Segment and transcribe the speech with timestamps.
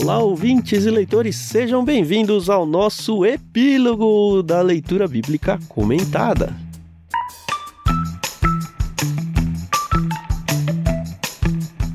[0.00, 6.54] Olá, ouvintes e leitores, sejam bem-vindos ao nosso epílogo da leitura bíblica comentada.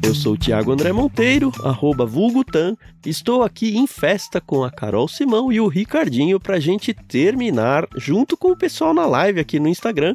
[0.03, 2.75] Eu sou o Thiago André Monteiro, arroba Vulgutan.
[3.05, 7.87] Estou aqui em festa com a Carol Simão e o Ricardinho para a gente terminar,
[7.95, 10.13] junto com o pessoal na live aqui no Instagram,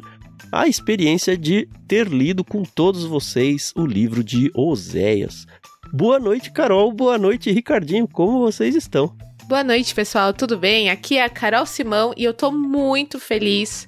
[0.51, 5.47] a experiência de ter lido com todos vocês o livro de Oséias.
[5.93, 6.91] Boa noite, Carol.
[6.91, 8.07] Boa noite, Ricardinho.
[8.07, 9.15] Como vocês estão?
[9.47, 10.33] Boa noite, pessoal.
[10.33, 10.89] Tudo bem?
[10.89, 13.87] Aqui é a Carol Simão e eu tô muito feliz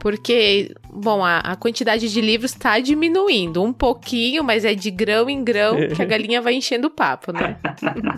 [0.00, 5.30] porque, bom, a, a quantidade de livros tá diminuindo um pouquinho, mas é de grão
[5.30, 7.56] em grão que a galinha vai enchendo o papo, né?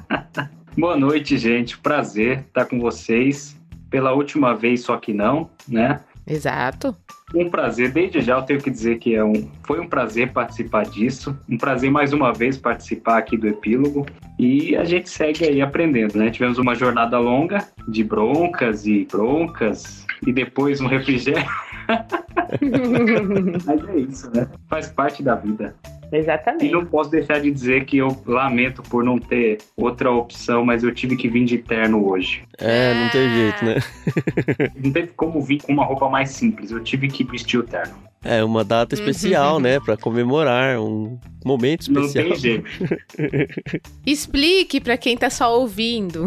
[0.79, 1.77] Boa noite, gente.
[1.77, 3.55] Prazer estar com vocês.
[3.91, 6.01] Pela última vez, só que não, né?
[6.27, 6.97] Exato.
[7.35, 10.85] Um prazer, desde já eu tenho que dizer que é um, foi um prazer participar
[10.85, 11.37] disso.
[11.49, 14.07] Um prazer mais uma vez participar aqui do epílogo.
[14.39, 16.31] E a gente segue aí aprendendo, né?
[16.31, 21.45] Tivemos uma jornada longa de broncas e broncas e depois um refrigério.
[23.67, 24.49] Mas é isso, né?
[24.69, 25.75] Faz parte da vida.
[26.13, 26.67] Exatamente.
[26.67, 30.85] E não posso deixar de dizer que eu lamento por não ter outra opção, mas
[30.85, 32.43] eu tive que vir de terno hoje.
[32.59, 33.75] É, não tem jeito, né?
[34.83, 37.95] não teve como vir com uma roupa mais simples, eu tive que vestir o terno.
[38.25, 39.79] É uma data especial, né?
[39.79, 42.25] Para comemorar um momento especial.
[42.25, 42.71] Não tem jeito.
[44.07, 46.27] Explique para quem tá só ouvindo.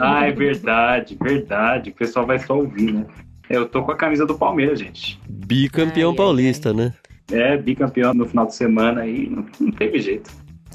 [0.00, 1.90] ah, é verdade, verdade.
[1.90, 3.04] O pessoal vai só ouvir, né?
[3.48, 5.18] Eu tô com a camisa do Palmeiras, gente.
[5.28, 6.74] Bicampeão ai, paulista, ai.
[6.74, 6.94] né?
[7.30, 10.30] É, bicampeão no final de semana aí, não, não teve jeito.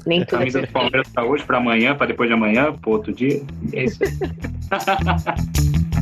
[0.06, 3.12] Nem a camisa do Palmeiras pra hoje, pra amanhã, pra depois de amanhã, pro outro
[3.12, 3.42] dia.
[3.72, 3.98] É isso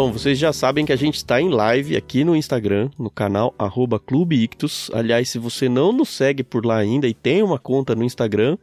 [0.00, 3.54] Bom, vocês já sabem que a gente está em live aqui no Instagram, no canal
[4.06, 4.90] Clube Ictus.
[4.94, 8.56] Aliás, se você não nos segue por lá ainda e tem uma conta no Instagram,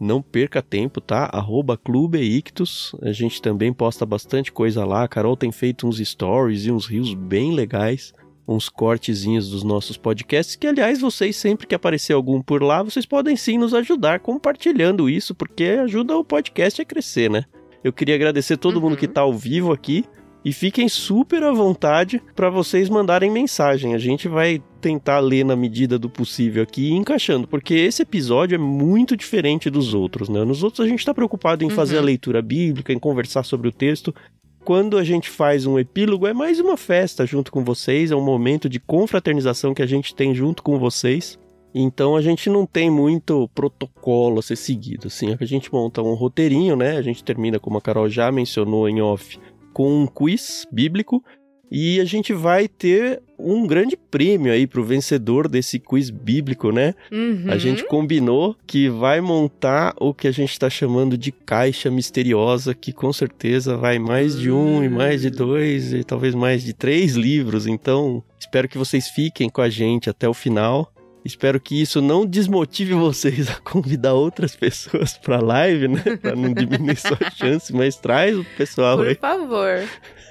[0.00, 1.30] não perca tempo, tá?
[1.32, 2.92] Arroba Clube Ictus.
[3.02, 5.04] A gente também posta bastante coisa lá.
[5.04, 8.12] A Carol tem feito uns stories e uns rios bem legais.
[8.48, 13.06] Uns cortezinhos dos nossos podcasts, que aliás, vocês sempre que aparecer algum por lá, vocês
[13.06, 17.44] podem sim nos ajudar compartilhando isso, porque ajuda o podcast a crescer, né?
[17.84, 18.82] Eu queria agradecer todo uhum.
[18.82, 20.04] mundo que está ao vivo aqui.
[20.44, 23.94] E fiquem super à vontade para vocês mandarem mensagem.
[23.94, 28.58] A gente vai tentar ler na medida do possível aqui, encaixando, porque esse episódio é
[28.58, 30.42] muito diferente dos outros, né?
[30.42, 31.74] Nos outros a gente está preocupado em uhum.
[31.74, 34.14] fazer a leitura bíblica, em conversar sobre o texto.
[34.64, 38.24] Quando a gente faz um epílogo, é mais uma festa junto com vocês, é um
[38.24, 41.38] momento de confraternização que a gente tem junto com vocês.
[41.74, 46.14] Então a gente não tem muito protocolo a ser seguido, assim, a gente monta um
[46.14, 46.96] roteirinho, né?
[46.96, 49.38] A gente termina, como a Carol já mencionou em off,
[49.80, 51.24] com um quiz bíblico
[51.72, 56.94] e a gente vai ter um grande prêmio aí pro vencedor desse quiz bíblico, né?
[57.10, 57.46] Uhum.
[57.48, 62.74] A gente combinou que vai montar o que a gente está chamando de caixa misteriosa,
[62.74, 66.74] que com certeza vai mais de um e mais de dois e talvez mais de
[66.74, 67.66] três livros.
[67.66, 70.92] Então, espero que vocês fiquem com a gente até o final.
[71.24, 76.02] Espero que isso não desmotive vocês a convidar outras pessoas para a live, né?
[76.20, 79.14] Para não diminuir sua chance, mas traz o pessoal Por aí.
[79.14, 79.88] Por favor.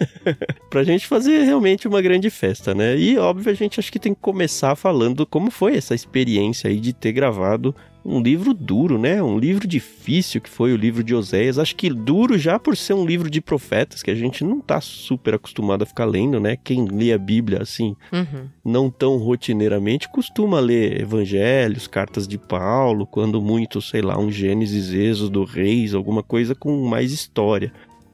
[0.69, 2.97] pra gente fazer realmente uma grande festa, né?
[2.97, 6.79] E óbvio, a gente acho que tem que começar falando como foi essa experiência aí
[6.79, 9.21] de ter gravado um livro duro, né?
[9.21, 11.59] Um livro difícil que foi o livro de Oséias.
[11.59, 14.79] Acho que duro já por ser um livro de profetas que a gente não tá
[14.81, 16.55] super acostumado a ficar lendo, né?
[16.55, 18.47] Quem lê a Bíblia assim, uhum.
[18.63, 24.93] não tão rotineiramente, costuma ler evangelhos, cartas de Paulo, quando muito, sei lá, um Gênesis,
[24.93, 27.71] Êxodo, Reis, alguma coisa com mais história.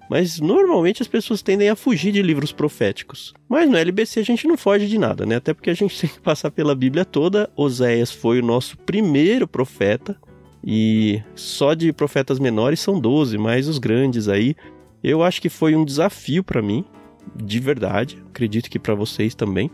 [0.09, 3.33] Mas normalmente as pessoas tendem a fugir de livros proféticos.
[3.49, 5.35] Mas no LBC a gente não foge de nada, né?
[5.37, 7.49] Até porque a gente tem que passar pela Bíblia toda.
[7.55, 10.15] Oséias foi o nosso primeiro profeta.
[10.63, 14.55] E só de profetas menores são 12, mais os grandes aí.
[15.03, 16.83] Eu acho que foi um desafio para mim,
[17.35, 18.17] de verdade.
[18.29, 19.69] Acredito que para vocês também.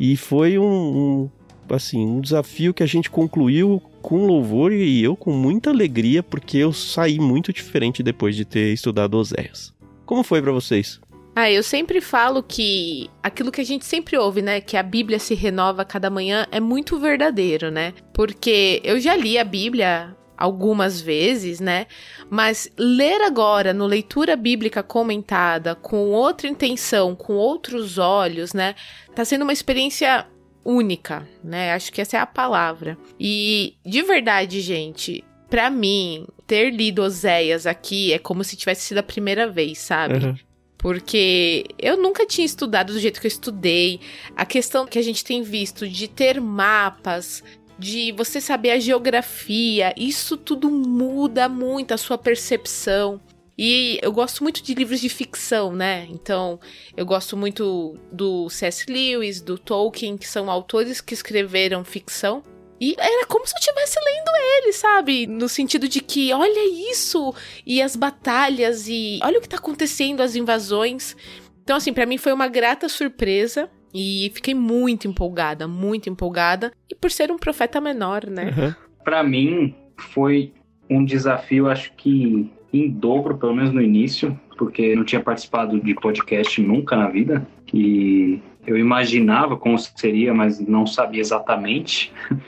[0.00, 1.30] E foi um, um,
[1.76, 6.58] assim, um desafio que a gente concluiu com louvor e eu com muita alegria, porque
[6.58, 9.72] eu saí muito diferente depois de ter estudado Oséias.
[10.04, 11.00] Como foi para vocês?
[11.34, 15.18] Ah, eu sempre falo que aquilo que a gente sempre ouve, né, que a Bíblia
[15.18, 17.94] se renova cada manhã, é muito verdadeiro, né?
[18.12, 21.86] Porque eu já li a Bíblia algumas vezes, né?
[22.28, 28.74] Mas ler agora no leitura bíblica comentada, com outra intenção, com outros olhos, né?
[29.14, 30.26] Tá sendo uma experiência
[30.64, 31.72] única, né?
[31.72, 32.96] Acho que essa é a palavra.
[33.18, 38.98] E de verdade, gente, para mim, ter lido Oséias aqui é como se tivesse sido
[38.98, 40.24] a primeira vez, sabe?
[40.24, 40.36] Uhum.
[40.78, 44.00] Porque eu nunca tinha estudado do jeito que eu estudei.
[44.34, 47.44] A questão que a gente tem visto de ter mapas,
[47.78, 53.20] de você saber a geografia, isso tudo muda muito a sua percepção.
[53.56, 56.06] E eu gosto muito de livros de ficção, né?
[56.10, 56.58] Então,
[56.96, 58.90] eu gosto muito do C.S.
[58.90, 62.42] Lewis, do Tolkien, que são autores que escreveram ficção.
[62.80, 65.26] E era como se eu estivesse lendo ele, sabe?
[65.26, 67.32] No sentido de que, olha isso!
[67.64, 71.14] E as batalhas, e olha o que tá acontecendo, as invasões.
[71.62, 73.70] Então, assim, para mim foi uma grata surpresa.
[73.94, 76.72] E fiquei muito empolgada, muito empolgada.
[76.90, 78.54] E por ser um profeta menor, né?
[78.56, 78.74] Uhum.
[79.04, 79.74] Para mim,
[80.12, 80.52] foi
[80.88, 85.94] um desafio, acho que em dobro, pelo menos no início, porque não tinha participado de
[85.94, 87.46] podcast nunca na vida.
[87.72, 92.12] E eu imaginava como seria, mas não sabia exatamente.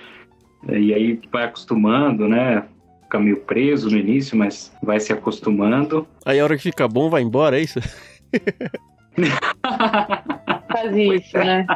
[0.67, 2.65] E aí vai acostumando, né?
[3.03, 6.09] Fica meio preso no início, mas vai se acostumando.
[6.25, 7.81] Aí a hora que fica bom, vai embora, é isso?
[10.73, 11.67] Faz isso, né?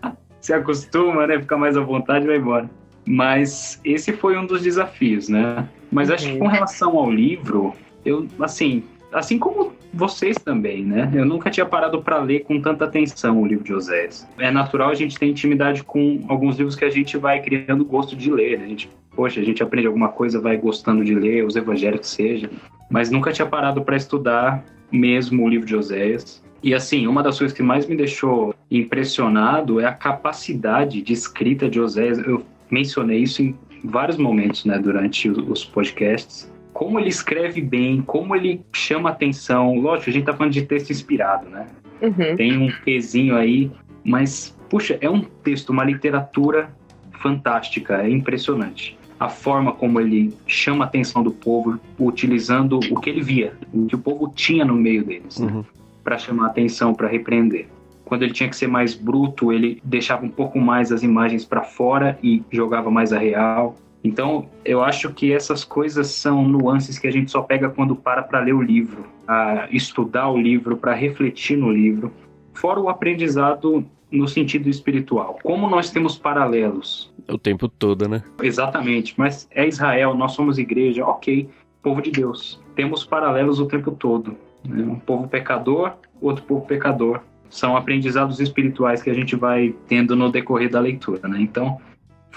[0.40, 1.38] Se acostuma, né?
[1.40, 2.70] Fica mais à vontade vai embora.
[3.06, 5.68] Mas esse foi um dos desafios, né?
[5.90, 6.14] Mas uhum.
[6.14, 7.74] acho que com relação ao livro,
[8.08, 8.82] eu, assim,
[9.12, 11.10] assim como vocês também, né?
[11.14, 14.28] Eu nunca tinha parado para ler com tanta atenção o livro de Oséias.
[14.38, 18.14] É natural a gente ter intimidade com alguns livros que a gente vai criando gosto
[18.14, 18.58] de ler.
[18.58, 18.64] Né?
[18.66, 22.06] A gente, poxa, a gente aprende alguma coisa, vai gostando de ler, os evangelhos que
[22.06, 22.50] seja.
[22.90, 26.42] Mas nunca tinha parado para estudar mesmo o livro de Oséias.
[26.62, 31.68] E assim, uma das coisas que mais me deixou impressionado é a capacidade de escrita
[31.68, 32.18] de Oséias.
[32.18, 38.36] Eu mencionei isso em vários momentos, né, durante os podcasts como ele escreve bem, como
[38.36, 39.74] ele chama atenção.
[39.74, 41.66] Lógico, a gente tá falando de texto inspirado, né?
[42.00, 42.36] Uhum.
[42.36, 43.68] Tem um pezinho aí,
[44.04, 46.70] mas, puxa, é um texto, uma literatura
[47.20, 48.96] fantástica, é impressionante.
[49.18, 53.86] A forma como ele chama a atenção do povo, utilizando o que ele via, o
[53.86, 55.48] que o povo tinha no meio deles, né?
[55.48, 55.58] uhum.
[55.58, 55.64] né?
[56.04, 57.66] para chamar a atenção, para repreender.
[58.04, 61.64] Quando ele tinha que ser mais bruto, ele deixava um pouco mais as imagens para
[61.64, 63.74] fora e jogava mais a real.
[64.02, 68.22] Então, eu acho que essas coisas são nuances que a gente só pega quando para
[68.22, 72.12] para ler o livro, a estudar o livro, para refletir no livro,
[72.54, 75.38] fora o aprendizado no sentido espiritual.
[75.42, 77.12] Como nós temos paralelos.
[77.28, 78.22] O tempo todo, né?
[78.42, 81.48] Exatamente, mas é Israel, nós somos igreja, ok,
[81.82, 82.60] povo de Deus.
[82.74, 84.36] Temos paralelos o tempo todo.
[84.64, 84.82] Né?
[84.82, 87.20] Um povo pecador, outro povo pecador.
[87.50, 91.40] São aprendizados espirituais que a gente vai tendo no decorrer da leitura, né?
[91.40, 91.80] Então,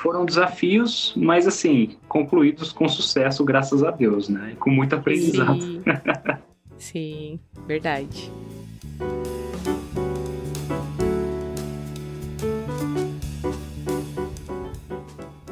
[0.01, 4.53] foram desafios, mas assim, concluídos com sucesso, graças a Deus, né?
[4.53, 5.62] E com muito aprendizado.
[5.62, 5.83] Sim,
[6.77, 8.31] Sim verdade.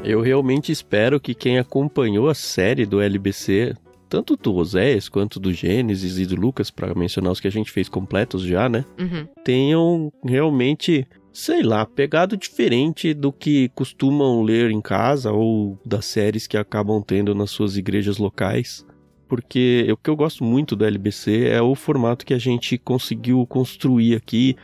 [0.03, 3.75] Eu realmente espero que quem acompanhou a série do LBC,
[4.09, 7.69] tanto do Oséias quanto do Gênesis e do Lucas, para mencionar os que a gente
[7.69, 8.83] fez completos já, né?
[8.99, 9.27] Uhum.
[9.43, 16.47] Tenham realmente sei lá, pegado diferente do que costumam ler em casa ou das séries
[16.47, 18.85] que acabam tendo nas suas igrejas locais.
[19.27, 23.45] Porque o que eu gosto muito do LBC é o formato que a gente conseguiu
[23.45, 24.55] construir aqui.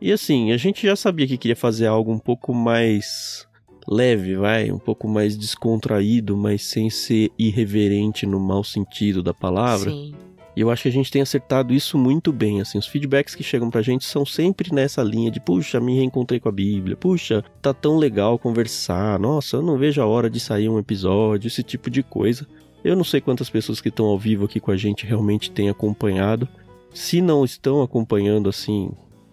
[0.00, 3.46] E assim, a gente já sabia que queria fazer algo um pouco mais
[3.86, 9.90] leve, vai, um pouco mais descontraído, mas sem ser irreverente no mau sentido da palavra.
[9.90, 10.14] Sim.
[10.56, 13.42] E eu acho que a gente tem acertado isso muito bem, assim, os feedbacks que
[13.42, 17.44] chegam pra gente são sempre nessa linha de, puxa, me reencontrei com a Bíblia, puxa,
[17.60, 21.62] tá tão legal conversar, nossa, eu não vejo a hora de sair um episódio, esse
[21.62, 22.46] tipo de coisa.
[22.84, 25.70] Eu não sei quantas pessoas que estão ao vivo aqui com a gente realmente têm
[25.70, 26.46] acompanhado.
[26.92, 28.90] Se não estão acompanhando assim,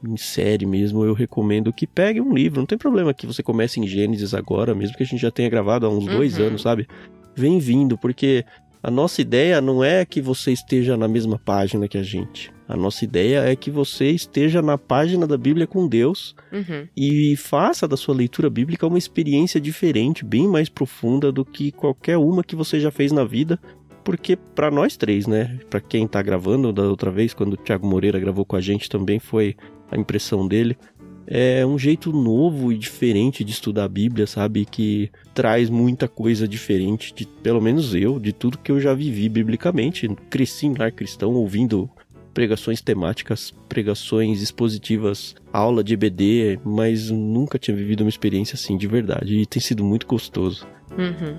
[0.07, 2.59] em série mesmo, eu recomendo que pegue um livro.
[2.59, 5.49] Não tem problema que você comece em Gênesis agora, mesmo que a gente já tenha
[5.49, 6.15] gravado há uns uhum.
[6.15, 6.87] dois anos, sabe?
[7.35, 8.45] Vem vindo, porque
[8.83, 12.51] a nossa ideia não é que você esteja na mesma página que a gente.
[12.67, 16.87] A nossa ideia é que você esteja na página da Bíblia com Deus uhum.
[16.95, 22.17] e faça da sua leitura bíblica uma experiência diferente, bem mais profunda do que qualquer
[22.17, 23.59] uma que você já fez na vida.
[24.03, 25.59] Porque para nós três, né?
[25.69, 28.89] Para quem tá gravando da outra vez, quando o Thiago Moreira gravou com a gente
[28.89, 29.55] também foi
[29.91, 30.75] a impressão dele
[31.27, 34.65] é um jeito novo e diferente de estudar a Bíblia, sabe?
[34.65, 39.29] Que traz muita coisa diferente, de, pelo menos eu, de tudo que eu já vivi
[39.29, 40.09] biblicamente.
[40.29, 41.89] Cresci em lar cristão ouvindo
[42.33, 48.87] pregações temáticas, pregações expositivas, aula de EBD, mas nunca tinha vivido uma experiência assim de
[48.87, 50.65] verdade e tem sido muito gostoso.
[50.97, 51.37] Uhum.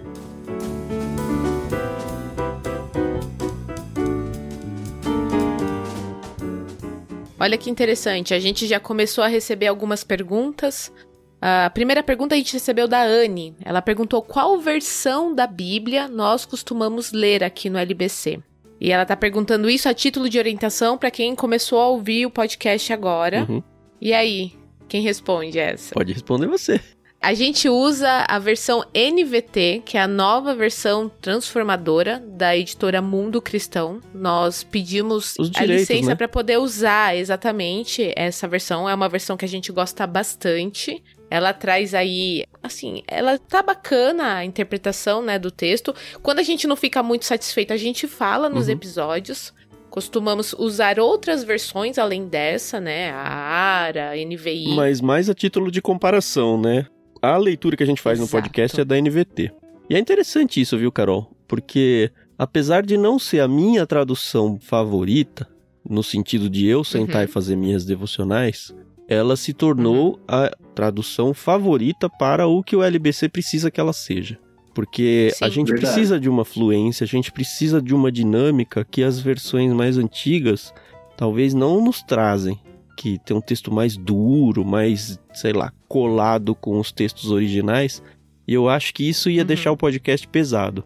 [7.42, 10.92] Olha que interessante, a gente já começou a receber algumas perguntas
[11.40, 13.56] A primeira pergunta a gente recebeu da Anne.
[13.64, 18.38] Ela perguntou qual versão da Bíblia nós costumamos ler aqui no LBC.
[18.80, 22.30] E ela tá perguntando isso a título de orientação para quem começou a ouvir o
[22.30, 23.44] podcast agora.
[23.48, 23.60] Uhum.
[24.00, 24.52] E aí,
[24.88, 25.94] quem responde essa?
[25.94, 26.80] Pode responder você.
[27.24, 33.40] A gente usa a versão NVT, que é a nova versão transformadora da editora Mundo
[33.40, 34.00] Cristão.
[34.12, 36.14] Nós pedimos Os a direitos, licença né?
[36.16, 38.88] para poder usar exatamente essa versão.
[38.88, 41.00] É uma versão que a gente gosta bastante.
[41.30, 45.94] Ela traz aí, assim, ela tá bacana a interpretação, né, do texto.
[46.24, 48.72] Quando a gente não fica muito satisfeito, a gente fala nos Uhum.
[48.72, 49.54] episódios.
[49.88, 53.12] Costumamos usar outras versões além dessa, né?
[53.12, 54.74] A ARA, a NVI.
[54.74, 56.86] Mas mais a título de comparação, né?
[57.22, 58.42] A leitura que a gente faz no Exato.
[58.42, 59.52] podcast é da NVT.
[59.88, 61.30] E é interessante isso, viu, Carol?
[61.46, 65.48] Porque apesar de não ser a minha tradução favorita,
[65.88, 67.24] no sentido de eu sentar Uhum.
[67.24, 68.74] e fazer minhas devocionais,
[69.08, 74.38] ela se tornou a tradução favorita para o que o LBC precisa que ela seja.
[74.74, 75.52] Porque a Sim.
[75.56, 75.92] gente Verdade.
[75.94, 80.72] precisa de uma fluência, a gente precisa de uma dinâmica que as versões mais antigas
[81.16, 82.58] talvez não nos trazem.
[82.96, 88.02] Que tem um texto mais duro, mais, sei lá, colado com os textos originais.
[88.46, 89.46] E eu acho que isso ia Uhum.
[89.46, 90.84] deixar o podcast pesado.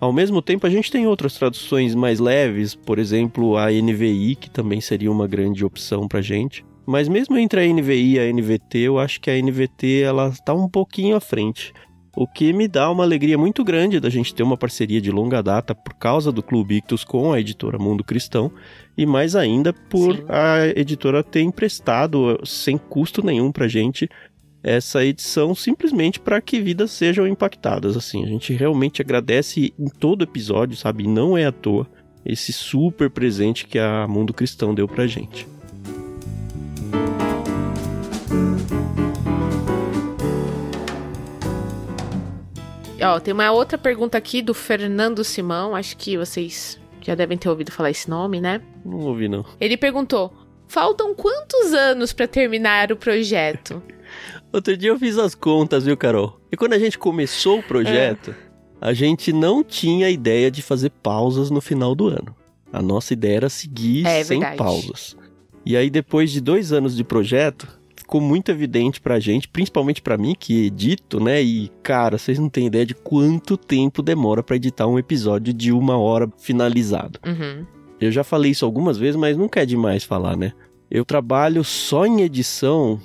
[0.00, 4.48] Ao mesmo tempo, a gente tem outras traduções mais leves, por exemplo, a NVI, que
[4.48, 6.64] também seria uma grande opção pra gente.
[6.86, 10.54] Mas mesmo entre a NVI e a NVT, eu acho que a NVT ela tá
[10.54, 11.72] um pouquinho à frente.
[12.20, 15.40] O que me dá uma alegria muito grande da gente ter uma parceria de longa
[15.40, 18.50] data por causa do Clube Ictus com a editora Mundo Cristão
[18.96, 20.24] e mais ainda por Sim.
[20.28, 24.10] a editora ter emprestado sem custo nenhum pra gente
[24.64, 28.24] essa edição simplesmente para que vidas sejam impactadas assim.
[28.24, 31.06] A gente realmente agradece em todo episódio, sabe?
[31.06, 31.86] Não é à toa
[32.26, 35.46] esse super presente que a Mundo Cristão deu pra gente.
[43.00, 45.74] Ó, tem uma outra pergunta aqui do Fernando Simão.
[45.74, 48.60] Acho que vocês já devem ter ouvido falar esse nome, né?
[48.84, 49.44] Não ouvi não.
[49.60, 50.32] Ele perguntou:
[50.66, 53.82] Faltam quantos anos pra terminar o projeto?
[54.52, 56.40] Outro dia eu fiz as contas, viu, Carol?
[56.50, 58.34] E quando a gente começou o projeto,
[58.80, 62.34] a gente não tinha ideia de fazer pausas no final do ano.
[62.72, 64.58] A nossa ideia era seguir É sem verdade.
[64.58, 65.16] pausas.
[65.64, 67.68] E aí, depois de dois anos de projeto,
[68.08, 71.42] ficou muito evidente pra gente, principalmente pra mim, que edito, né?
[71.42, 75.70] E, cara, vocês não têm ideia de quanto tempo demora pra editar um episódio de
[75.70, 77.20] uma hora finalizado.
[77.26, 77.66] Uhum.
[78.00, 80.52] Eu já falei isso algumas vezes, mas nunca é demais falar, né?
[80.90, 82.98] Eu trabalho só em edição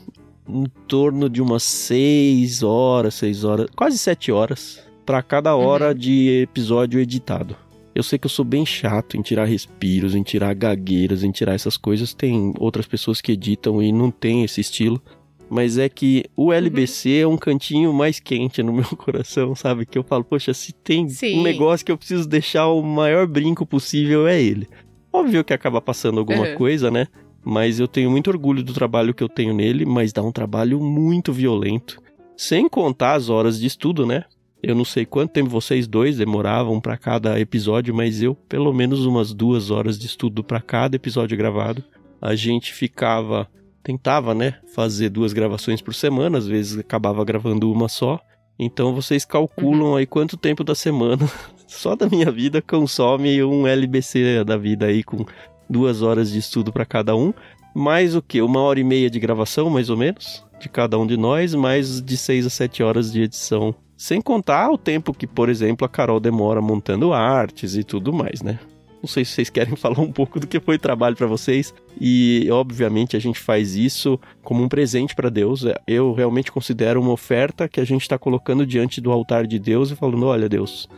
[0.48, 5.94] em torno de umas 6 horas, 6 horas, quase 7 horas para cada hora Uhum.
[5.96, 7.58] de episódio editado.
[7.96, 11.54] Eu sei que eu sou bem chato em tirar respiros, em tirar gagueiras, em tirar
[11.54, 12.14] essas coisas.
[12.14, 15.02] Tem outras pessoas que editam e não tem esse estilo.
[15.50, 19.86] Mas é que o LBC é um cantinho mais quente no meu coração, sabe?
[19.86, 21.40] Que eu falo, poxa, se tem Sim.
[21.40, 24.68] um negócio que eu preciso deixar o maior brinco possível é ele.
[25.12, 26.56] Óbvio que acaba passando alguma Uhum.
[26.56, 27.08] coisa, né?
[27.46, 30.80] Mas eu tenho muito orgulho do trabalho que eu tenho nele, mas dá um trabalho
[30.80, 32.02] muito violento.
[32.36, 34.24] Sem contar as horas de estudo, né?
[34.66, 39.06] Eu não sei quanto tempo vocês dois demoravam pra cada episódio, mas eu, pelo menos
[39.06, 41.84] umas duas horas de estudo pra cada episódio gravado.
[42.22, 43.46] A gente ficava,
[43.84, 48.22] tentava, né, fazer duas gravações por semana, às vezes acabava gravando uma só.
[48.58, 51.30] Então vocês calculam aí quanto tempo da semana,
[51.68, 55.26] só da minha vida, consome um LBC da vida aí com
[55.70, 57.34] duas horas de estudo pra cada um.
[57.76, 58.42] Mais o que?
[58.42, 62.02] Uma hora e meia de gravação, mais ou menos, de cada um de nós, mais
[62.02, 63.76] de seis a sete horas de edição.
[64.04, 68.42] Sem contar o tempo que, por exemplo, a Carol demora montando artes e tudo mais,
[68.42, 68.60] né?
[69.02, 71.74] Não sei se vocês querem falar um pouco do que foi trabalho pra vocês.
[72.02, 75.64] E, obviamente, a gente faz isso como um presente pra Deus.
[75.88, 79.90] Eu realmente considero uma oferta que a gente está colocando diante do altar de Deus
[79.90, 80.90] e falando: olha, Deus,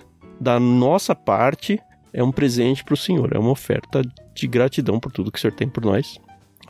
[0.41, 1.79] da nossa parte
[2.11, 4.01] é um presente pro Senhor, é uma oferta
[4.33, 6.19] de gratidão por tudo que o Senhor tem por nós.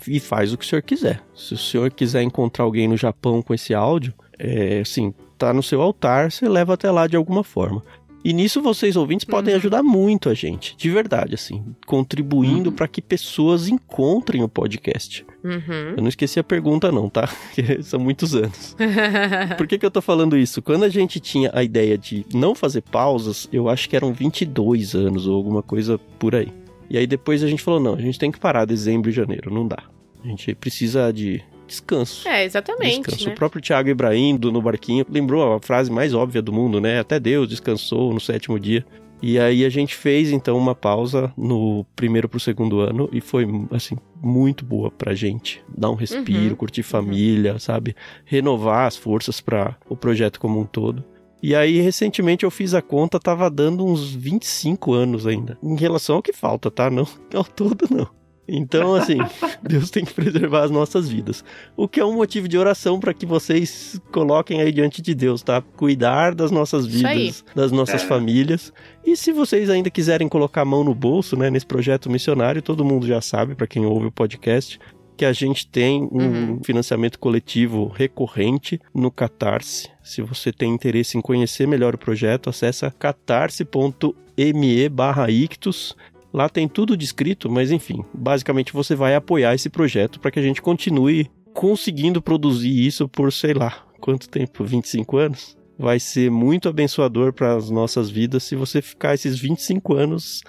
[0.05, 1.23] E faz o que o Senhor quiser.
[1.33, 5.63] Se o Senhor quiser encontrar alguém no Japão com esse áudio, é assim, tá no
[5.63, 7.83] seu altar, você leva até lá de alguma forma.
[8.23, 9.59] E nisso vocês ouvintes podem Uhum.
[9.59, 12.75] ajudar muito a gente, de verdade, assim, contribuindo Uhum.
[12.75, 15.23] para que pessoas encontrem o podcast.
[15.43, 15.93] Uhum.
[15.95, 17.29] Eu não esqueci a pergunta não, tá?
[17.83, 18.75] São muitos anos.
[19.57, 20.59] Por que, que eu tô falando isso?
[20.59, 24.95] Quando a gente tinha a ideia de não fazer pausas, eu acho que eram 22
[24.95, 26.51] anos ou alguma coisa por aí.
[26.89, 29.53] E aí depois a gente falou, não, a gente tem que parar dezembro e janeiro,
[29.53, 29.83] não dá.
[30.23, 32.27] A gente precisa de descanso.
[32.27, 33.01] é, exatamente.
[33.01, 33.25] Descanso.
[33.27, 33.31] Né?
[33.33, 36.99] O próprio Thiago Ibrahim, do No Barquinho, lembrou a frase mais óbvia do mundo, né?
[36.99, 38.85] Até Deus descansou no sétimo dia.
[39.21, 43.47] E aí a gente fez então uma pausa no primeiro pro segundo ano e foi
[43.71, 45.63] assim muito boa pra gente.
[45.75, 46.55] Dar um respiro, Uhum.
[46.55, 47.95] curtir família, sabe?
[48.25, 51.03] Renovar as forças para o projeto como um todo.
[51.41, 55.57] E aí, recentemente eu fiz a conta, tava dando uns 25 anos ainda.
[55.63, 56.89] Em relação ao que falta, tá?
[56.89, 58.07] Não ao todo, não.
[58.47, 59.17] Então, assim,
[59.63, 61.43] Deus tem que preservar as nossas vidas.
[61.75, 65.41] O que é um motivo de oração para que vocês coloquem aí diante de Deus,
[65.41, 65.61] tá?
[65.61, 68.07] Cuidar das nossas vidas, das nossas É.
[68.07, 68.71] famílias.
[69.05, 72.85] E se vocês ainda quiserem colocar a mão no bolso, né, nesse projeto missionário, todo
[72.85, 74.79] mundo já sabe, para quem ouve o podcast,
[75.17, 76.59] que a gente tem um Uhum.
[76.63, 79.89] financiamento coletivo recorrente no Catarse.
[80.03, 85.95] Se você tem interesse em conhecer melhor o projeto, acessa catarse.me barra ictus.
[86.35, 90.41] Lá tem tudo descrito, mas enfim, basicamente você vai apoiar esse projeto para que a
[90.41, 94.65] gente continue conseguindo produzir isso por, sei lá, quanto tempo?
[94.65, 95.57] 25 anos?
[95.79, 100.43] Vai ser muito abençoador para as nossas vidas se você ficar esses 25 anos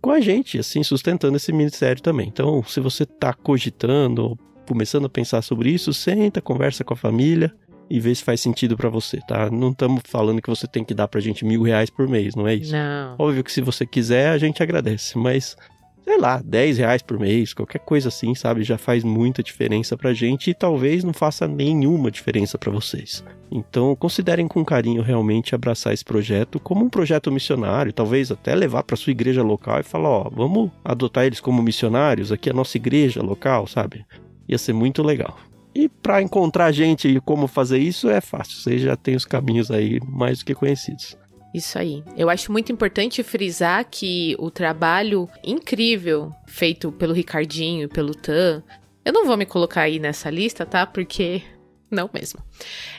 [0.00, 2.28] com a gente, assim, sustentando esse ministério também.
[2.28, 7.52] Então, se você está cogitando começando a pensar sobre isso, senta, conversa com a família
[7.88, 9.50] e vê se faz sentido para você, tá?
[9.50, 12.48] Não estamos falando que você tem que dar pra gente mil reais por mês, não
[12.48, 12.72] é isso?
[12.72, 13.16] Não.
[13.18, 15.56] Óbvio que se você quiser, a gente agradece, mas
[16.04, 18.64] sei lá, 10 reais por mês, qualquer coisa assim, sabe?
[18.64, 23.24] Já faz muita diferença pra gente e talvez não faça nenhuma diferença pra vocês.
[23.50, 28.82] Então, considerem com carinho realmente abraçar esse projeto como um projeto missionário, talvez até levar
[28.82, 32.76] pra sua igreja local e falar, ó, vamos adotar eles como missionários, aqui a nossa
[32.76, 34.04] igreja local, sabe?
[34.48, 35.38] Ia ser muito legal.
[35.74, 39.70] E pra encontrar gente e como fazer isso é fácil, você já tem os caminhos
[39.70, 41.16] aí mais do que conhecidos.
[41.54, 42.02] Isso aí.
[42.16, 48.62] Eu acho muito importante frisar que o trabalho incrível feito pelo Ricardinho e pelo Tan,
[49.04, 50.86] eu não vou me colocar aí nessa lista, tá?
[50.86, 51.42] Porque
[51.94, 52.40] não mesmo.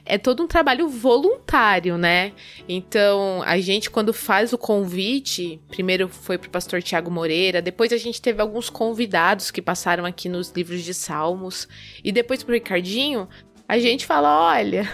[0.06, 2.34] É todo um trabalho voluntário, né?
[2.68, 7.98] Então, a gente quando faz o convite, primeiro foi pro pastor Tiago Moreira, depois a
[7.98, 11.68] gente teve alguns convidados que passaram aqui nos livros de Salmos,
[12.04, 13.28] e depois pro Ricardinho,
[13.68, 14.90] a gente fala, olha,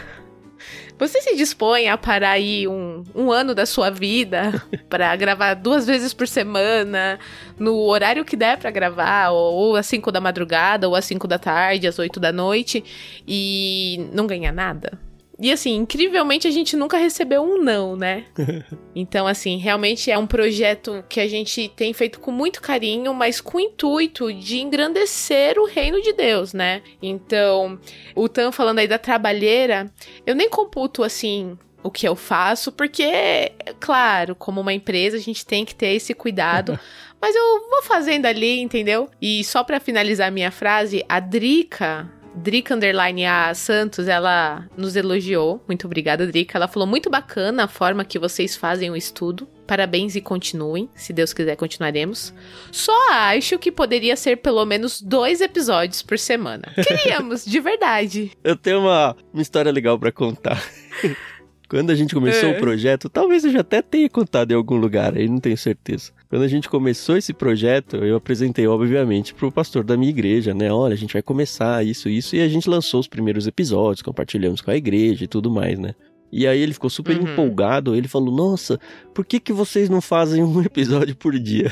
[0.98, 5.86] você se dispõe a parar aí um, um ano da sua vida pra gravar duas
[5.86, 7.20] vezes por semana,
[7.58, 11.28] no horário que der pra gravar, ou, ou às 5 da madrugada, ou às 5
[11.28, 12.84] da tarde, às 8 da noite,
[13.28, 15.09] e não ganhar nada?
[15.42, 18.26] E assim, incrivelmente a gente nunca recebeu um não, né?
[18.96, 23.40] Então, assim, realmente é um projeto que a gente tem feito com muito carinho, mas
[23.40, 26.82] com o intuito de engrandecer o reino de Deus, né?
[27.02, 27.80] Então,
[28.14, 29.90] o Tan falando aí da trabalheira,
[30.26, 35.46] eu nem computo assim o que eu faço, porque, claro, como uma empresa, a gente
[35.46, 36.78] tem que ter esse cuidado.
[37.22, 39.10] Mas eu vou fazendo ali, entendeu?
[39.22, 44.96] E só pra finalizar a minha frase, a Drica, Drica Underline A Santos, ela nos
[44.96, 45.62] elogiou.
[45.68, 46.58] Muito obrigada, Drica.
[46.58, 49.48] Ela falou muito bacana a forma que vocês fazem o estudo.
[49.68, 50.90] Parabéns e continuem.
[50.96, 52.34] Se Deus quiser, continuaremos.
[52.72, 56.64] Só acho que poderia ser pelo menos dois episódios por semana.
[56.88, 58.32] Queríamos, de verdade.
[58.44, 60.64] Eu tenho uma, uma história legal pra contar.
[61.70, 62.58] Quando a gente começou É.
[62.58, 66.12] o projeto, talvez eu já até tenha contado em algum lugar, aí não tenho certeza.
[66.30, 70.72] Quando a gente começou esse projeto, eu apresentei, obviamente, pro pastor da minha igreja, né?
[70.72, 74.62] Olha, a gente vai começar isso, isso, e a gente lançou os primeiros episódios, compartilhamos
[74.62, 75.96] com a igreja e tudo mais, né?
[76.32, 77.32] E aí ele ficou super Uhum.
[77.32, 78.80] empolgado, ele falou, nossa,
[79.14, 81.72] por que, que vocês não fazem um episódio por dia?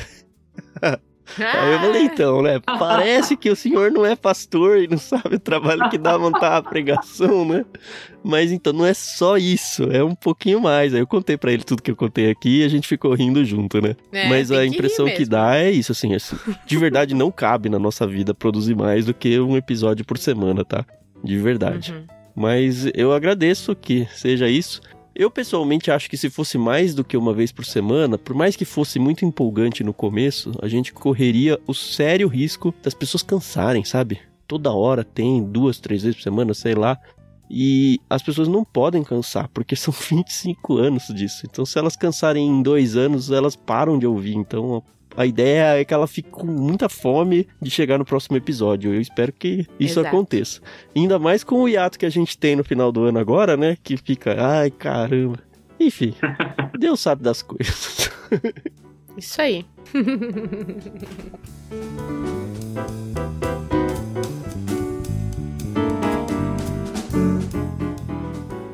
[1.38, 2.60] Aí eu falei, então, né?
[2.60, 6.56] Parece que o senhor não é pastor e não sabe o trabalho que dá montar
[6.56, 7.64] a pregação, né?
[8.24, 10.94] Mas então não é só isso, é um pouquinho mais.
[10.94, 13.44] Aí eu contei pra ele tudo que eu contei aqui e a gente ficou rindo
[13.44, 13.94] junto, né?
[14.12, 15.30] É, Mas a que impressão que, mesmo.
[15.30, 16.36] dá é isso, assim, assim,
[16.66, 20.64] de verdade não cabe na nossa vida produzir mais do que um episódio por semana,
[20.64, 20.84] tá?
[21.22, 21.92] De verdade.
[21.92, 22.04] Uhum.
[22.34, 24.80] Mas eu agradeço que seja isso.
[25.18, 28.54] Eu pessoalmente acho que se fosse mais do que uma vez por semana, por mais
[28.54, 33.82] que fosse muito empolgante no começo, a gente correria o sério risco das pessoas cansarem,
[33.82, 34.20] sabe?
[34.46, 36.96] Toda hora tem duas, três vezes por semana, sei lá.
[37.50, 41.48] E as pessoas não podem cansar, porque são 25 anos disso.
[41.50, 44.36] Então, se elas cansarem em dois anos, elas param de ouvir.
[44.36, 44.84] Então,
[45.18, 48.94] a ideia é que ela fique com muita fome de chegar no próximo episódio.
[48.94, 50.06] Eu espero que isso Exato.
[50.06, 50.60] aconteça.
[50.94, 53.76] Ainda mais com o hiato que a gente tem no final do ano agora, né?
[53.82, 55.40] Que fica, ai caramba.
[55.80, 56.14] Enfim,
[56.78, 58.12] Deus sabe das coisas.
[59.16, 59.66] Isso aí.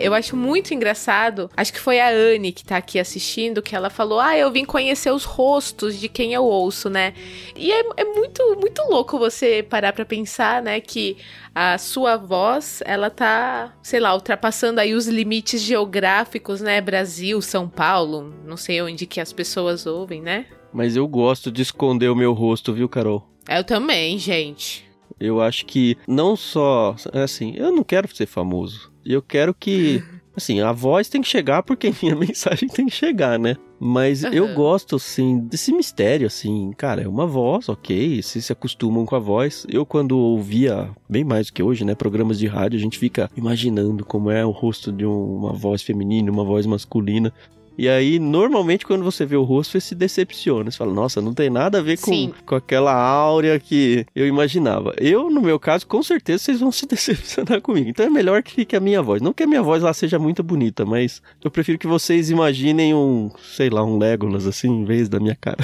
[0.05, 1.51] eu acho muito engraçado.
[1.57, 4.64] Acho que foi a Anne que tá aqui assistindo, que ela falou: Ah, eu vim
[4.64, 7.14] conhecer os rostos de quem eu ouço, né?
[7.57, 11.17] E é, é muito, muito louco você parar pra pensar, né, que
[11.55, 16.81] a sua voz, ela tá, sei lá, ultrapassando aí os limites geográficos, né?
[16.81, 20.47] Brasil, São Paulo, não sei onde que as pessoas ouvem, né?
[20.73, 23.29] Mas eu gosto de esconder o meu rosto, viu, Carol?
[23.49, 24.85] Eu também, gente.
[25.21, 26.97] Eu acho que não só.
[27.12, 28.93] Assim, eu não quero ser famoso.
[29.05, 30.03] Eu quero que.
[30.37, 33.57] Assim, a voz tem que chegar porque minha mensagem tem que chegar, né?
[33.79, 34.33] Mas uhum.
[34.33, 36.73] eu gosto, assim, desse mistério, assim.
[36.77, 38.21] Cara, é uma voz, ok.
[38.23, 39.64] Se se acostumam com a voz.
[39.69, 41.95] Eu, quando ouvia, bem mais do que hoje, né?
[41.95, 46.33] Programas de rádio, a gente fica imaginando como é o rosto de uma voz feminina,
[46.33, 47.33] uma voz masculina.
[47.77, 50.71] E aí, normalmente, quando você vê o rosto, você se decepciona.
[50.71, 54.95] Você fala, nossa, não tem nada a ver com, com aquela áurea que eu imaginava.
[54.99, 57.89] Eu, no meu caso, com certeza vocês vão se decepcionar comigo.
[57.89, 59.21] Então é melhor que fique a minha voz.
[59.21, 62.95] Não que a minha voz lá seja muito bonita, mas eu prefiro que vocês imaginem
[62.95, 65.59] um, sei lá, um Legolas assim, em vez da minha cara.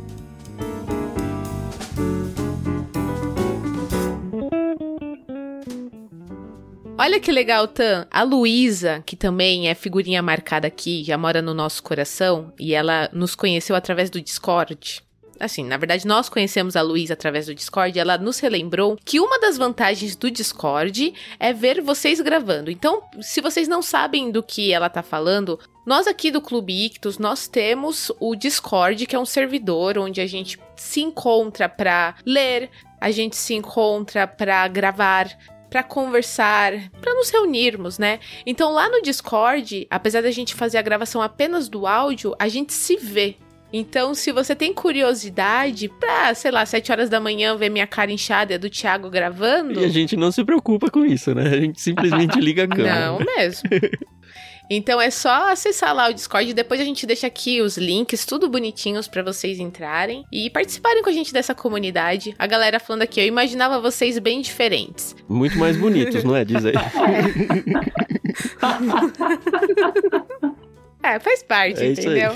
[7.03, 8.07] Olha que legal, Tan.
[8.09, 13.09] A Luísa, que também é figurinha marcada aqui, já mora no nosso coração, e ela
[13.11, 15.03] nos conheceu através do Discord.
[15.37, 17.99] Assim, na verdade, nós conhecemos a Luísa através do Discord.
[17.99, 22.71] Ela nos relembrou que uma das vantagens do Discord é ver vocês gravando.
[22.71, 27.17] Então, se vocês não sabem do que ela tá falando, nós aqui do Clube Ictus,
[27.17, 32.69] nós temos o Discord, que é um servidor onde a gente se encontra para ler,
[33.01, 35.27] a gente se encontra para gravar
[35.73, 38.19] para conversar, para nos reunirmos, né?
[38.45, 42.71] Então lá no Discord, apesar da gente fazer a gravação apenas do áudio, a gente
[42.71, 43.37] se vê.
[43.75, 48.11] Então, se você tem curiosidade pra, sei lá, 7 horas da manhã ver minha cara
[48.11, 49.79] inchada do Thiago gravando.
[49.79, 51.47] E a gente não se preocupa com isso, né?
[51.47, 53.07] A gente simplesmente liga a câmera.
[53.07, 53.67] Não mesmo.
[54.69, 56.53] Então é só acessar lá o Discord.
[56.53, 61.09] Depois a gente deixa aqui os links, tudo bonitinhos para vocês entrarem e participarem com
[61.09, 62.33] a gente dessa comunidade.
[62.39, 65.15] A galera falando aqui, eu imaginava vocês bem diferentes.
[65.27, 66.45] Muito mais bonitos, não é?
[66.45, 66.73] Diz aí.
[71.03, 72.35] é, faz parte, é entendeu?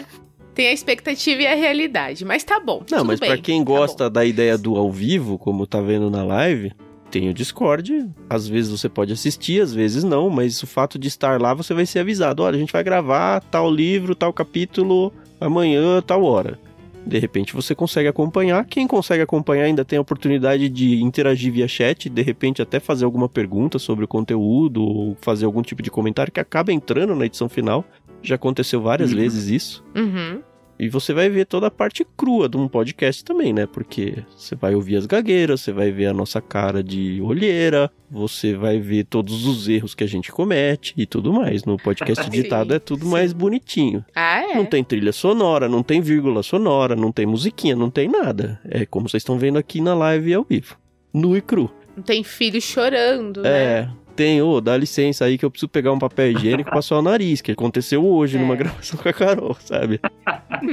[0.54, 2.84] Tem a expectativa e a realidade, mas tá bom.
[2.90, 6.10] Não, mas para quem tá gosta tá da ideia do ao vivo, como tá vendo
[6.10, 6.74] na live,
[7.10, 8.10] tem o Discord.
[8.30, 11.74] Às vezes você pode assistir, às vezes não, mas o fato de estar lá você
[11.74, 16.60] vai ser avisado: olha, a gente vai gravar tal livro, tal capítulo amanhã, tal hora.
[17.06, 18.66] De repente você consegue acompanhar.
[18.66, 23.06] Quem consegue acompanhar ainda tem a oportunidade de interagir via chat, de repente até fazer
[23.06, 27.26] alguma pergunta sobre o conteúdo ou fazer algum tipo de comentário que acaba entrando na
[27.26, 27.86] edição final.
[28.22, 29.20] Já aconteceu várias uhum.
[29.20, 29.86] vezes isso.
[29.96, 30.42] Uhum.
[30.80, 33.66] E você vai ver toda a parte crua de um podcast também, né?
[33.66, 38.54] Porque você vai ouvir as gagueiras, você vai ver a nossa cara de olheira, você
[38.54, 41.64] vai ver todos os erros que a gente comete e tudo mais.
[41.66, 43.12] No podcast editado é tudo sim.
[43.12, 44.06] mais bonitinho.
[44.16, 44.56] Ah, é?
[44.56, 48.60] Não tem trilha sonora, não tem vírgula sonora, não tem musiquinha, não tem nada.
[48.66, 50.78] É como vocês estão vendo aqui na live ao vivo.
[51.12, 51.72] Nu e cru.
[51.96, 53.94] Não tem filho chorando, é, né?
[54.18, 57.02] Tem, ô, oh, dá licença aí que eu preciso pegar um papel higiênico pra suar
[57.02, 58.40] o nariz, que aconteceu hoje é.
[58.40, 60.02] numa gravação com a Carol, sabe?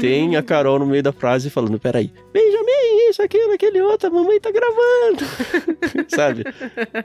[0.01, 4.11] tem a Carol no meio da frase falando, peraí, Benjamin, isso, aquilo, aquele outro, a
[4.11, 5.25] mamãe tá gravando,
[6.09, 6.45] sabe?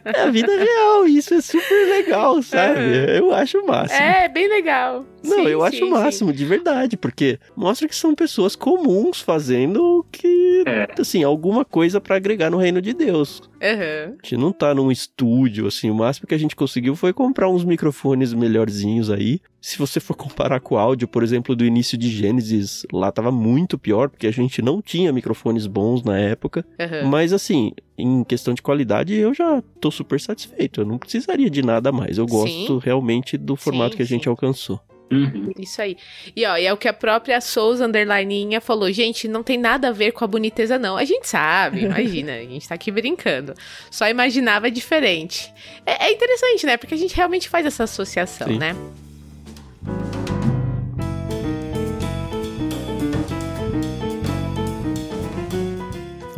[0.06, 2.80] É a vida real, isso é super legal, sabe?
[2.80, 3.20] É.
[3.20, 4.00] Eu acho o máximo.
[4.02, 5.06] É, bem legal.
[5.22, 6.38] Não, sim, eu sim, acho o máximo, sim.
[6.38, 10.88] de verdade, porque mostra que são pessoas comuns fazendo o que, é.
[10.98, 13.42] assim, alguma coisa para agregar no reino de Deus.
[13.62, 14.16] Uhum.
[14.18, 17.50] A gente não tá num estúdio, assim, o máximo que a gente conseguiu foi comprar
[17.50, 19.42] uns microfones melhorzinhos aí.
[19.60, 23.32] Se você for comparar com o áudio, por exemplo, do início de Gênesis, lá tava
[23.32, 26.66] muito pior, porque a gente não tinha microfones bons na época.
[26.80, 27.10] Uhum.
[27.10, 30.82] Mas assim, em questão de qualidade, eu já tô super satisfeito.
[30.82, 32.18] Eu não precisaria de nada mais.
[32.18, 32.80] Eu gosto sim.
[32.82, 34.30] realmente do formato sim, que a gente sim.
[34.30, 34.80] alcançou.
[35.12, 35.52] Uhum.
[35.58, 35.98] Isso aí.
[36.36, 38.92] E ó, e é o que a própria Souza Underlininha falou.
[38.92, 40.98] Gente, não tem nada a ver com a boniteza, não.
[40.98, 43.54] A gente sabe, imagina, a gente tá aqui brincando.
[43.90, 45.52] Só imaginava diferente.
[45.86, 46.78] É, é interessante, né?
[46.78, 48.58] Porque a gente realmente faz essa associação, Sim.
[48.58, 48.76] né?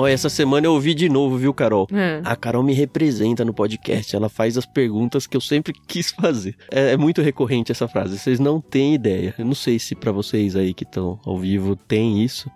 [0.01, 1.87] Olha, essa semana eu ouvi de novo, viu, Carol?
[1.91, 2.21] Hum.
[2.25, 4.15] A Carol me representa no podcast.
[4.15, 6.55] Ela faz as perguntas que eu sempre quis fazer.
[6.71, 8.17] É, é muito recorrente essa frase.
[8.17, 9.35] Vocês não têm ideia.
[9.37, 12.49] Eu não sei se para vocês aí que estão ao vivo tem isso.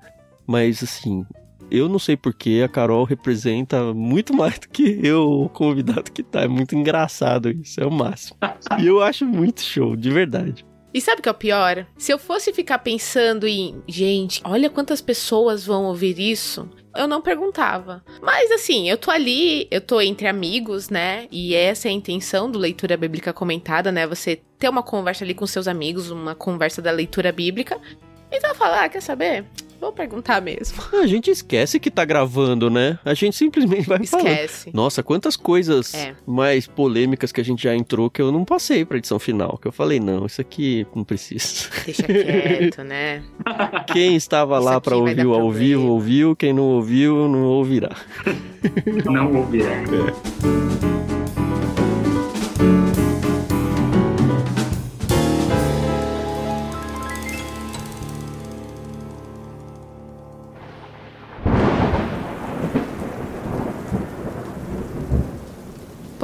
[0.47, 1.23] Mas assim,
[1.69, 6.23] eu não sei porque a Carol representa muito mais do que eu, o convidado que
[6.23, 6.41] tá.
[6.41, 8.39] É muito engraçado isso, é o máximo.
[8.79, 10.65] E eu acho muito show, de verdade.
[10.91, 11.85] E sabe o que é o pior?
[11.97, 17.21] Se eu fosse ficar pensando em, gente, olha quantas pessoas vão ouvir isso, eu não
[17.21, 18.03] perguntava.
[18.21, 21.27] Mas assim, eu tô ali, eu tô entre amigos, né?
[21.31, 24.07] E essa é a intenção do leitura bíblica comentada, né?
[24.07, 27.79] Você ter uma conversa ali com seus amigos, uma conversa da leitura bíblica.
[28.31, 29.45] Então eu falo, ah, quer saber?
[29.85, 30.81] Vou perguntar mesmo.
[30.99, 32.97] A gente esquece que tá gravando, né?
[33.05, 34.27] A gente simplesmente vai falando.
[34.27, 34.71] Esquece.
[34.73, 36.15] Nossa, quantas coisas É.
[36.25, 39.59] mais polêmicas que a gente já entrou que eu não passei pra edição final.
[39.61, 41.69] Que eu falei, não, isso aqui não precisa.
[41.85, 43.21] Deixa quieto, né?
[43.93, 46.35] Quem estava lá pra ouvir ao vivo, ouviu.
[46.35, 47.95] Quem não ouviu, não ouvirá.
[49.05, 49.69] Não ouvirá.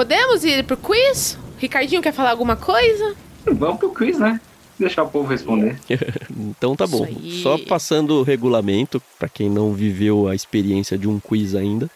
[0.01, 1.37] Podemos ir pro quiz?
[1.59, 3.15] Ricardinho quer falar alguma coisa?
[3.45, 4.41] Vamos pro quiz, né?
[4.79, 5.79] Deixar o povo responder.
[6.35, 7.07] Então tá bom.
[7.43, 11.87] Só passando o regulamento, pra quem não viveu a experiência de um quiz ainda,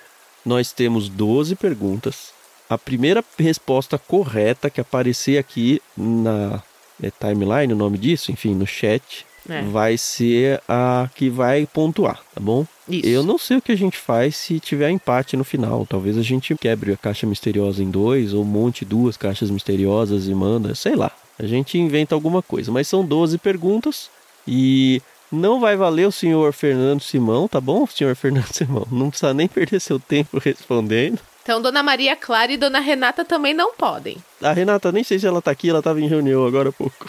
[0.46, 2.32] nós temos 12 perguntas.
[2.70, 6.62] A primeira resposta correta que aparecer aqui na
[7.02, 9.62] é, timeline, o nome disso, enfim, no chat, É.
[9.62, 12.66] vai ser a que vai pontuar, tá bom?
[12.90, 13.08] Isso.
[13.08, 15.86] Eu não sei o que a gente faz se tiver empate no final.
[15.86, 20.34] Talvez a gente quebre a caixa misteriosa em dois, ou monte duas caixas misteriosas e
[20.34, 21.12] manda, sei lá.
[21.38, 22.72] A gente inventa alguma coisa.
[22.72, 24.10] Mas são 12 perguntas
[24.48, 28.88] e não vai valer o senhor Fernando Simão, tá bom, senhor Fernando Simão?
[28.92, 31.20] Não precisa nem perder seu tempo respondendo.
[31.44, 34.18] Então, Dona Maria Clara e Dona Renata também não podem.
[34.42, 37.08] A Renata, nem sei se ela tá aqui, ela tava em reunião agora há pouco.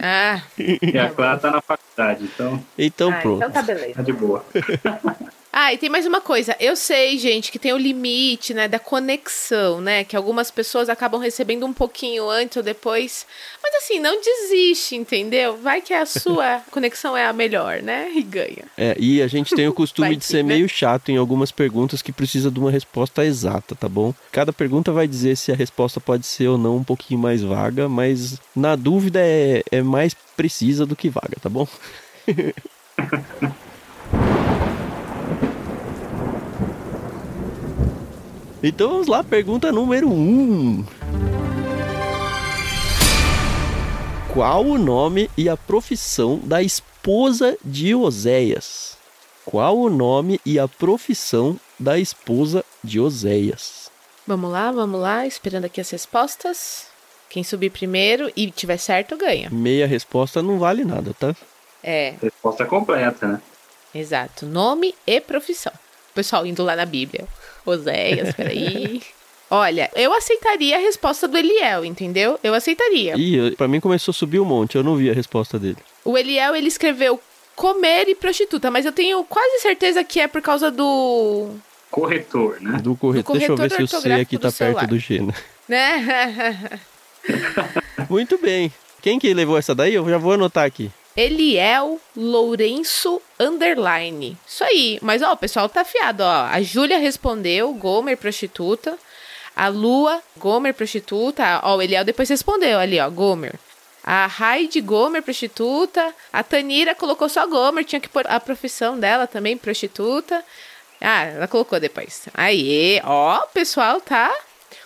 [0.00, 3.36] Ah, E a Clara tá na faculdade, então Então Ah, pronto.
[3.38, 3.94] então tá beleza.
[3.94, 4.44] tá de boa.
[5.58, 6.54] Ah, e tem mais uma coisa.
[6.60, 10.04] Eu sei, gente, que tem o limite, né, da conexão, né?
[10.04, 13.26] Que algumas pessoas acabam recebendo um pouquinho antes ou depois.
[13.62, 15.56] Mas assim, não desiste, entendeu?
[15.56, 18.10] Vai que a sua conexão é a melhor, né?
[18.14, 18.64] E ganha.
[18.76, 20.56] É, e a gente tem o costume de ser né?
[20.56, 24.12] meio chato em algumas perguntas que precisa de uma resposta exata, tá bom?
[24.30, 27.88] Cada pergunta vai dizer se a resposta pode ser ou não um pouquinho mais vaga,
[27.88, 31.66] mas na dúvida é, é mais precisa do que vaga, tá bom?
[38.68, 40.12] então vamos lá, pergunta número 1.
[40.12, 40.84] Um.
[44.32, 48.96] Qual o nome e a profissão da esposa de Oséias?
[49.44, 53.90] Qual o nome e a profissão da esposa de Oséias?
[54.26, 56.88] Vamos lá, vamos lá, esperando aqui as respostas.
[57.30, 59.48] Quem subir primeiro e tiver certo, ganha.
[59.50, 61.34] Meia resposta não vale nada, tá?
[61.82, 63.40] É, Resposta completa, né?
[63.94, 64.44] exato.
[64.44, 65.72] Nome e profissão.
[66.10, 67.26] O pessoal indo lá na Bíblia.
[67.66, 69.02] Oséias, peraí.
[69.50, 72.38] Olha, eu aceitaria a resposta do Eliel, entendeu?
[72.42, 73.14] Eu aceitaria.
[73.16, 75.76] Ih, pra mim começou a subir um monte, eu não vi a resposta dele.
[76.04, 77.20] O Eliel, ele escreveu
[77.54, 81.50] comer e prostituta, mas eu tenho quase certeza que é por causa do...
[81.90, 82.78] Corretor, né?
[82.82, 83.34] Do corretor.
[83.34, 84.80] Do Deixa eu ver se o C aqui tá celular.
[84.80, 85.32] perto do G, né?
[85.68, 86.80] Né?
[88.10, 88.72] Muito bem.
[89.00, 89.94] Quem que levou essa daí?
[89.94, 90.90] Eu já vou anotar aqui.
[91.16, 94.36] Eliel Lourenço Underline.
[94.46, 94.98] Isso aí.
[95.00, 96.44] Mas, ó, o pessoal tá afiado, ó.
[96.44, 98.98] A Júlia respondeu, Gomer prostituta.
[99.54, 101.60] A Lua, Gomer prostituta.
[101.62, 103.54] Ó, o Eliel depois respondeu ali, ó, Gomer.
[104.04, 106.14] A Raide Gomer prostituta.
[106.30, 110.44] A Tanira colocou só Gomer, tinha que pôr a profissão dela também, prostituta.
[111.00, 112.28] Ah, ela colocou depois.
[112.34, 114.34] Aí, ó, o pessoal tá.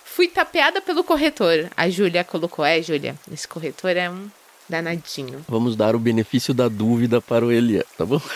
[0.05, 1.69] Fui tapeada pelo corretor.
[1.75, 4.29] A Júlia colocou, é, Júlia, esse corretor é um
[4.67, 5.45] danadinho.
[5.47, 8.21] Vamos dar o benefício da dúvida para o Eliel, tá bom?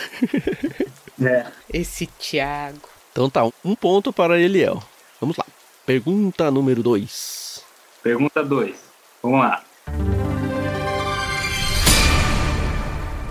[1.23, 1.45] É.
[1.71, 2.89] Esse Thiago.
[3.13, 4.83] Então tá, um ponto para Eliel.
[5.21, 5.45] Vamos lá.
[5.85, 7.63] Pergunta número 2.
[8.03, 8.75] Pergunta 2.
[9.23, 9.63] Vamos lá.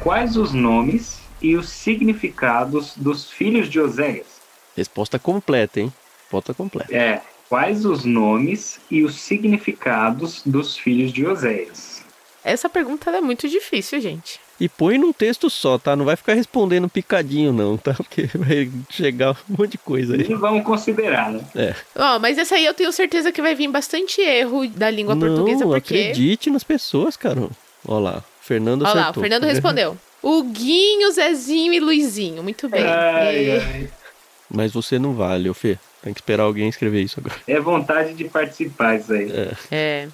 [0.03, 4.41] Quais os nomes e os significados dos filhos de Oséias?
[4.77, 5.93] Resposta completa, hein?
[6.23, 6.95] Resposta completa.
[6.95, 11.94] É, quais os nomes e os significados dos filhos de Oséias?
[12.45, 14.39] Essa pergunta ela é muito difícil, gente.
[14.61, 15.97] E põe num texto só, tá?
[15.97, 17.95] Não vai ficar respondendo picadinho, não, tá?
[17.99, 20.27] Porque vai chegar um monte de coisa aí.
[20.31, 21.41] E vamos considerar, né?
[21.57, 21.75] É.
[21.97, 25.65] Ó, mas essa aí eu tenho certeza que vai vir bastante erro da língua portuguesa,
[25.65, 25.95] não, porque.
[25.95, 27.49] acredite nas pessoas, cara.
[27.87, 29.15] Ó lá, Fernando Olha lá, o.
[29.15, 29.97] Fernando respondeu.
[30.27, 32.43] O Guinho, Zezinho e Luizinho.
[32.43, 32.83] Muito bem.
[32.83, 33.91] Ai, E- ai.
[34.49, 35.79] Mas você não vale, ô Fê.
[36.03, 37.37] Tem que esperar alguém escrever isso agora.
[37.47, 39.31] É vontade de participar isso aí.
[39.31, 39.53] É.
[39.71, 40.09] É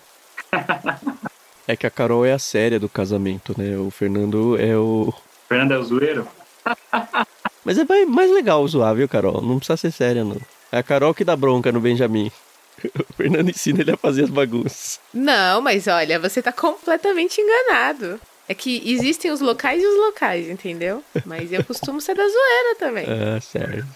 [1.76, 3.76] que a Carol é a séria do casamento, né?
[3.76, 5.12] O Fernando é o.
[5.48, 6.28] Fernando é o zoeiro?
[7.64, 9.40] Mas é mais- mais legal zoar, viu, Carol?
[9.42, 10.36] Não precisa ser séria, não.
[10.72, 12.30] É a Carol que dá bronca no Benjamin.
[12.82, 14.98] O Fernando ensina ele a fazer as bagunças.
[15.12, 18.18] Não, mas olha, você tá completamente enganado.
[18.48, 21.04] É que existem os locais e os locais, entendeu?
[21.26, 23.04] Mas eu costumo ser da zoeira também.
[23.36, 23.86] Ah, certo.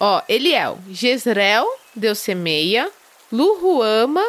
[0.00, 2.90] Ó, Eliel, Jezreel, Deus semeia,
[3.32, 4.24] Luruama,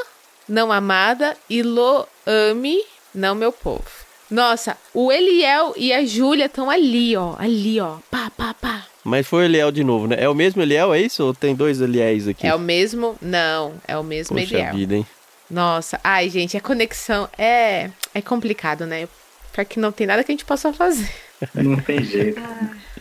[0.48, 2.82] não amada, e Loame,
[3.14, 3.84] não meu povo.
[4.30, 8.86] Nossa, o Eliel e a Júlia estão ali, ó, ali, ó, pá, pá, pá.
[9.04, 10.16] Mas foi o Eliel de novo, né?
[10.20, 11.24] É o mesmo Eliel, é isso?
[11.24, 12.48] Ou tem dois Eliéis aqui?
[12.48, 13.16] É o mesmo?
[13.22, 14.74] Não, é o mesmo Poxa Eliel.
[14.74, 15.08] vida, hein?
[15.50, 19.08] Nossa, ai, gente, a conexão é é complicado, né?
[19.54, 21.10] Pra que não tem nada que a gente possa fazer.
[21.54, 22.42] Não tem jeito.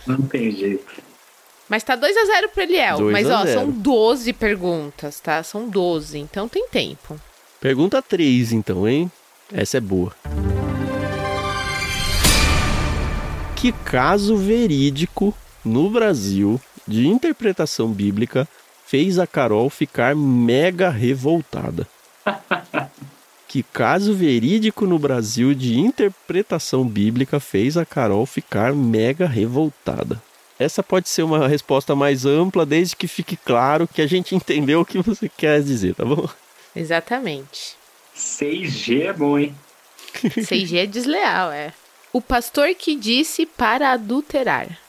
[0.05, 0.85] Não tem jeito.
[1.67, 2.97] Mas tá 2 a 0 pro Eliel.
[2.97, 3.59] 2 Mas, a ó, 0.
[3.59, 5.41] são 12 perguntas, tá?
[5.41, 7.19] São 12, então tem tempo.
[7.59, 9.11] Pergunta 3, então, hein?
[9.51, 10.15] Essa é boa.
[13.55, 18.47] Que caso verídico no Brasil de interpretação bíblica
[18.85, 21.87] fez a Carol ficar mega revoltada?
[23.47, 30.21] Que caso verídico no Brasil de interpretação bíblica fez a Carol ficar mega revoltada?
[30.59, 34.81] Essa pode ser uma resposta mais ampla, desde que fique claro que a gente entendeu
[34.81, 36.27] o que você quer dizer, tá bom?
[36.75, 37.75] Exatamente.
[38.15, 39.55] 6G é bom, hein?
[40.15, 41.73] 6G é desleal, é.
[42.11, 44.79] O pastor que disse para adulterar.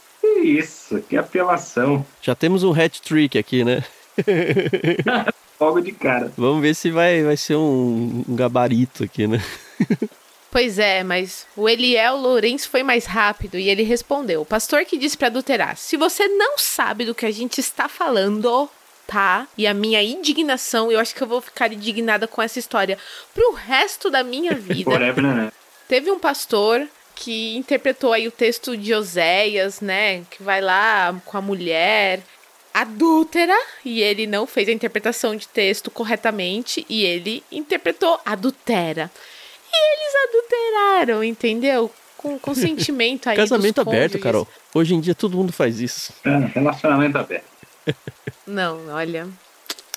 [0.42, 2.04] Isso, que apelação.
[2.22, 3.84] Já temos um hat-trick aqui, né?
[5.60, 6.32] Logo de cara.
[6.36, 9.42] Vamos ver se vai, vai ser um, um gabarito aqui, né?
[10.48, 14.96] Pois é, mas o Eliel Lourenço foi mais rápido e ele respondeu: O pastor que
[14.96, 15.76] disse para adulterar.
[15.76, 18.66] Se você não sabe do que a gente está falando,
[19.06, 19.46] tá?
[19.56, 22.98] E a minha indignação, eu acho que eu vou ficar indignada com essa história
[23.34, 24.98] pro resto da minha vida.
[24.98, 25.52] Né?
[25.88, 30.22] Teve um pastor que interpretou aí o texto de Oséias, né?
[30.30, 32.20] Que vai lá com a mulher
[32.74, 39.10] adúltera e ele não fez a interpretação de texto corretamente e ele interpretou adultera.
[39.72, 41.90] E eles adulteraram, entendeu?
[42.18, 44.18] Com consentimento aí Casamento dos aberto.
[44.18, 44.46] Carol.
[44.74, 46.12] Hoje em dia todo mundo faz isso.
[46.22, 47.55] Ah, Relacionamento aberto.
[48.46, 49.28] Não, olha.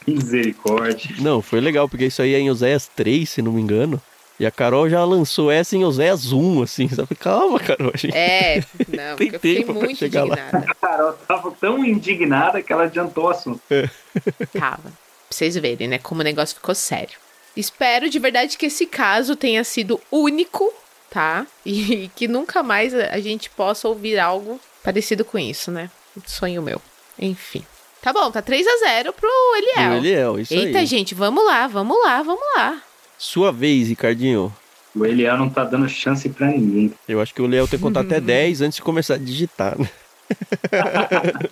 [0.07, 1.15] Misericórdia.
[1.19, 4.01] Não, foi legal, porque isso aí é em Oséias 3, se não me engano.
[4.39, 7.13] E a Carol já lançou essa em Oséias 1, assim, sabe?
[7.15, 7.91] Calma, Carol.
[7.93, 10.35] a gente- É, não, Tem eu fiquei tempo pra muito chegar lá.
[10.39, 10.65] indignada.
[10.71, 13.59] A Carol tava tão indignada que ela adiantou o assunto.
[14.57, 14.77] Tava.
[14.83, 14.91] Pra
[15.29, 15.97] vocês verem, né?
[15.99, 17.17] Como o negócio ficou sério.
[17.55, 20.73] Espero de verdade que esse caso tenha sido único,
[21.09, 21.45] tá?
[21.65, 25.91] E que nunca mais a a gente possa ouvir algo parecido com isso, né?
[26.17, 26.81] Um sonho meu.
[27.19, 27.63] Enfim.
[28.01, 29.93] Tá bom, tá 3 a 0 pro Eliel.
[29.97, 30.85] Eliel, isso Eita, aí.
[30.85, 32.81] gente, vamos lá, vamos lá, vamos lá.
[33.17, 34.55] Sua vez, Ricardinho.
[34.95, 36.93] O Eliel não tá dando chance pra ninguém.
[37.07, 39.77] Eu acho que o Eliel tem que contar até 10 antes de começar a digitar,
[39.77, 39.89] né?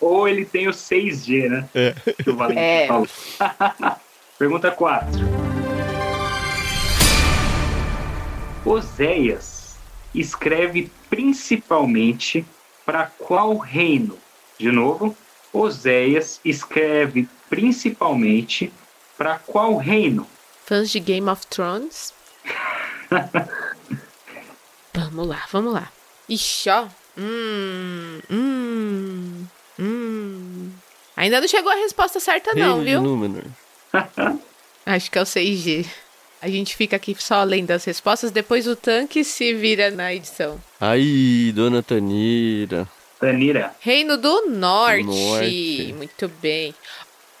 [0.00, 1.68] Ou ele tem o 6G, né?
[1.74, 1.94] É.
[2.22, 2.86] Que o Valentim É.
[2.86, 3.06] falou.
[4.38, 5.10] Pergunta 4.
[8.64, 9.76] Oséias
[10.14, 12.44] escreve principalmente
[12.84, 14.16] para qual reino?
[14.58, 15.16] De novo,
[15.52, 18.72] Oséias escreve principalmente
[19.16, 20.26] para qual reino?
[20.64, 22.14] Fãs de Game of Thrones?
[24.94, 25.90] vamos lá, vamos lá.
[26.28, 26.86] Ixi, ó.
[27.18, 29.46] Hum, hum,
[29.78, 30.70] hum.
[31.16, 33.02] Ainda não chegou a resposta certa, não, Reino de viu?
[33.02, 33.44] Númenor.
[34.86, 35.86] Acho que é o 6G.
[36.40, 40.58] A gente fica aqui só lendo as respostas, depois o tanque se vira na edição.
[40.80, 42.88] Aí, dona Tanira.
[43.20, 43.74] Tanira.
[43.80, 45.04] Reino do Norte.
[45.04, 45.94] Norte.
[45.96, 46.74] Muito bem.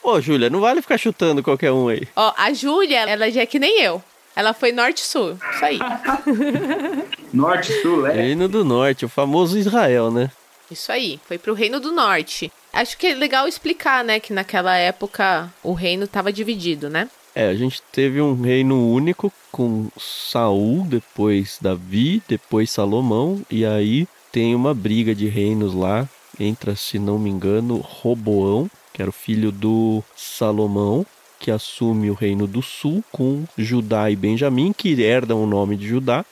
[0.02, 2.06] Ô, Júlia, não vale ficar chutando qualquer um aí.
[2.14, 4.02] Ó, a Júlia, ela já é que nem eu.
[4.36, 5.38] Ela foi norte-sul.
[5.52, 5.78] Isso aí.
[7.32, 8.12] Norte, Sul, é.
[8.14, 10.30] Reino do Norte, o famoso Israel, né?
[10.70, 12.50] Isso aí, foi pro Reino do Norte.
[12.72, 17.08] Acho que é legal explicar, né, que naquela época o reino tava dividido, né?
[17.34, 24.08] É, a gente teve um reino único com Saul, depois Davi, depois Salomão, e aí
[24.32, 29.12] tem uma briga de reinos lá, entra, se não me engano, Roboão, que era o
[29.12, 31.06] filho do Salomão,
[31.38, 35.86] que assume o reino do sul com Judá e Benjamim, que herdam o nome de
[35.86, 36.24] Judá,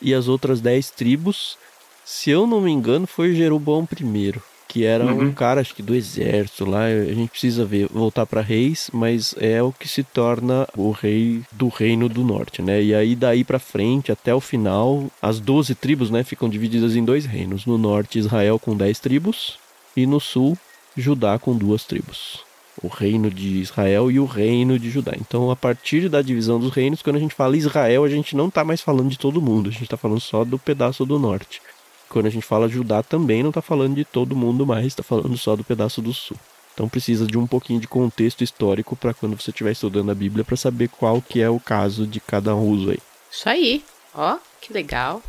[0.00, 1.58] e as outras dez tribos,
[2.04, 4.34] se eu não me engano, foi Jeroboão I,
[4.68, 5.32] que era um Uhum.
[5.32, 9.62] cara, acho que do exército lá, a gente precisa ver, voltar para reis, mas é
[9.62, 12.82] o que se torna o rei do reino do norte, né?
[12.82, 17.04] E aí daí para frente, até o final, as 12 tribos, né, ficam divididas em
[17.04, 19.58] dois reinos, no norte Israel com 10 tribos
[19.96, 20.58] e no sul
[20.96, 22.40] Judá com duas tribos.
[22.82, 25.12] O reino de Israel e o reino de Judá.
[25.18, 28.48] Então, a partir da divisão dos reinos, quando a gente fala Israel, a gente não
[28.48, 31.60] está mais falando de todo mundo, a gente está falando só do pedaço do norte.
[32.08, 35.36] Quando a gente fala Judá também não está falando de todo mundo mais, está falando
[35.36, 36.36] só do pedaço do sul.
[36.72, 40.44] Então precisa de um pouquinho de contexto histórico para quando você estiver estudando a Bíblia
[40.44, 42.98] para saber qual que é o caso de cada uso aí.
[43.30, 43.84] Isso aí.
[44.14, 45.22] Ó, que legal.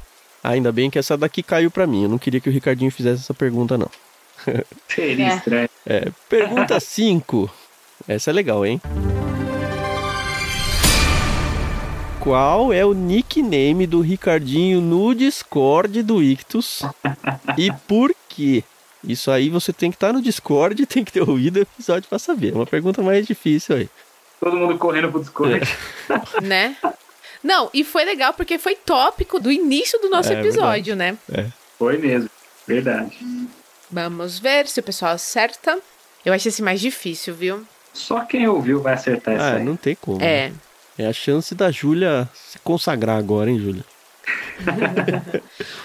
[0.44, 2.04] Ah, ainda bem que essa daqui caiu pra mim.
[2.04, 3.90] Eu não queria que o Ricardinho fizesse essa pergunta, não.
[4.88, 5.36] Seria É.
[5.36, 5.70] estranho.
[5.86, 7.50] É, pergunta 5.
[8.08, 8.80] Essa é legal, hein?
[12.26, 16.82] Qual é o nickname do Ricardinho no Discord do Ictus?
[17.58, 18.64] E por quê?
[19.04, 22.10] Isso aí você tem que estar no Discord e tem que ter ouvido o episódio
[22.10, 22.52] pra saber.
[22.52, 23.90] É uma pergunta mais difícil aí.
[24.40, 25.62] Todo mundo correndo pro Discord.
[26.42, 26.76] né?
[27.44, 31.16] Não, e foi legal porque foi tópico do início do nosso É, episódio, né?
[31.78, 32.30] Foi mesmo.
[32.68, 33.16] Verdade.
[33.92, 35.78] Vamos ver se o pessoal acerta.
[36.26, 37.64] Eu achei esse mais difícil, viu?
[37.94, 39.64] Só quem ouviu vai acertar essa Ah, aí.
[39.64, 40.18] não tem como.
[40.18, 40.52] né?
[40.98, 41.08] É.
[41.08, 43.84] A chance da Júlia se consagrar agora, hein, Júlia?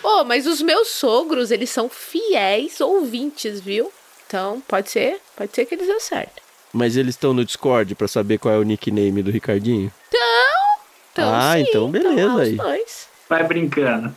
[0.02, 3.92] Oh, mas os meus sogros, eles são fiéis ouvintes, viu?
[4.26, 6.42] Então, pode ser, pode ser que eles acertem.
[6.72, 9.92] Mas eles estão no Discord pra saber qual é o nickname do Ricardinho?
[11.12, 12.56] Então, Ah, sim, então beleza lá os aí.
[12.56, 13.08] dois.
[13.28, 14.14] Vai brincando.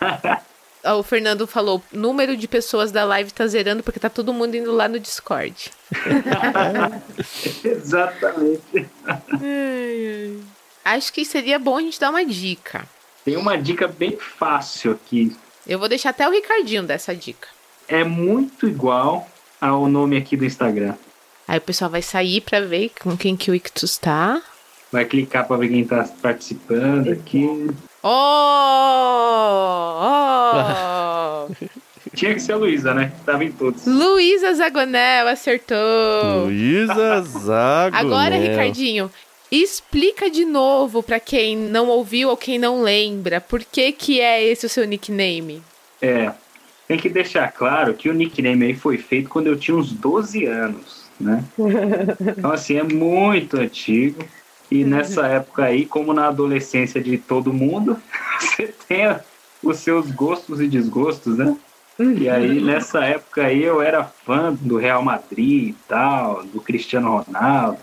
[0.84, 4.56] Ó, O Fernando falou: número de pessoas da live tá zerando porque tá todo mundo
[4.56, 5.70] indo lá no Discord.
[7.64, 8.88] Exatamente.
[10.84, 12.86] Acho que seria bom a gente dar uma dica.
[13.24, 15.36] Tem uma dica bem fácil aqui.
[15.66, 17.48] Eu vou deixar até o Ricardinho dessa dica.
[17.86, 19.28] É muito igual
[19.60, 20.94] ao nome aqui do Instagram.
[21.46, 24.42] Aí o pessoal vai sair pra ver com quem que o Ictus tá.
[24.90, 27.70] Vai clicar pra ver quem tá participando aqui.
[28.02, 28.08] Oh!
[30.02, 31.48] oh!
[32.14, 33.12] Tinha que ser a Luísa, né?
[33.24, 33.86] Tava em todos.
[33.86, 36.44] Luísa Zagonel acertou.
[36.44, 37.96] Luísa Zago.
[37.98, 39.10] Agora, Ricardinho,
[39.50, 44.44] explica de novo pra quem não ouviu ou quem não lembra, por que que é
[44.44, 45.62] esse o seu nickname?
[46.00, 46.32] É.
[46.88, 50.44] Tem que deixar claro que o nickname aí foi feito quando eu tinha uns 12
[50.44, 51.44] anos, né?
[52.36, 54.22] Então, assim, é muito antigo.
[54.72, 57.98] E nessa época aí, como na adolescência de todo mundo,
[58.40, 59.14] você tem
[59.62, 61.54] os seus gostos e desgostos, né?
[61.98, 67.18] E aí, nessa época aí, eu era fã do Real Madrid e tal, do Cristiano
[67.18, 67.76] Ronaldo.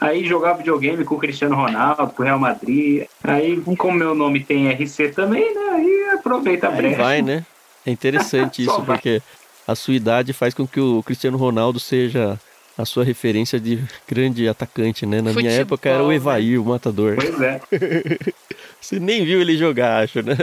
[0.00, 3.06] Aí jogava videogame com o Cristiano Ronaldo, com o Real Madrid.
[3.22, 5.70] Aí, como meu nome tem RC também, né?
[5.74, 6.96] Aí aproveita a brecha.
[6.96, 7.46] vai, né?
[7.86, 9.22] É interessante isso, porque
[9.64, 12.36] a sua idade faz com que o Cristiano Ronaldo seja
[12.76, 15.16] a sua referência de grande atacante, né?
[15.16, 16.16] Na minha Futebol, época era o né?
[16.16, 17.16] Evair, o matador.
[17.16, 17.60] Pois é.
[18.80, 20.36] Você nem viu ele jogar, acho, né?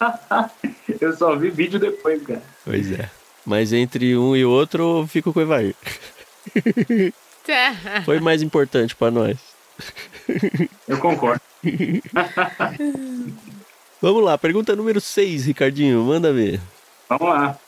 [1.00, 2.42] Eu só vi vídeo depois, cara.
[2.64, 3.10] Pois é.
[3.44, 5.74] Mas entre um e outro, eu fico com o Evair.
[8.04, 9.38] Foi mais importante pra nós.
[10.86, 11.40] Eu concordo.
[14.00, 16.60] Vamos lá, pergunta número 6, Ricardinho, manda ver.
[17.08, 17.58] Vamos lá.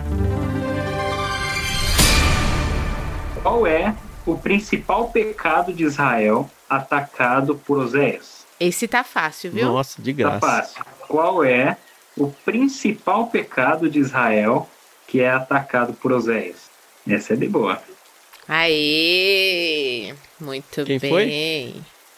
[3.42, 3.94] Qual é
[4.26, 8.44] o principal pecado de Israel atacado por Oséias?
[8.58, 9.66] Esse tá fácil, viu?
[9.66, 10.40] Nossa, de Tá graça.
[10.40, 10.84] fácil.
[11.08, 11.76] Qual é
[12.16, 14.68] o principal pecado de Israel
[15.06, 16.70] que é atacado por Oséias?
[17.08, 17.82] Essa é de boa.
[18.46, 20.14] Aê!
[20.38, 21.10] Muito Quem bem.
[21.10, 21.74] foi?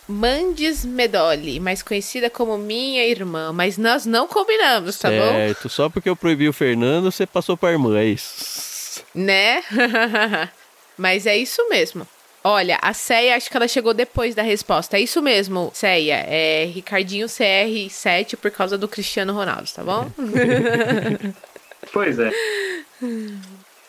[0.08, 5.16] Mandes Medoli, mais conhecida como minha irmã, mas nós não combinamos, tá bom?
[5.16, 9.04] certo, só porque eu proibi o Fernando, você passou pra irmã, é isso.
[9.14, 9.62] Né?
[10.96, 12.06] mas é isso mesmo.
[12.44, 14.96] Olha, a Ceia, acho que ela chegou depois da resposta.
[14.96, 16.24] É isso mesmo, Ceia.
[16.28, 20.10] É Ricardinho CR7 por causa do Cristiano Ronaldo, tá bom?
[21.92, 22.30] Pois é.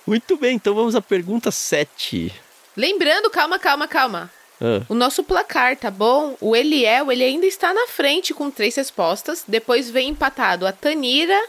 [0.06, 2.34] Muito bem, então vamos à pergunta 7.
[2.76, 4.32] Lembrando, calma, calma, calma.
[4.60, 6.36] Ah, O nosso placar, tá bom?
[6.41, 9.43] O Eliel, ele ainda está na frente com três respostas.
[9.47, 11.39] Depois vem empatado a Tanira,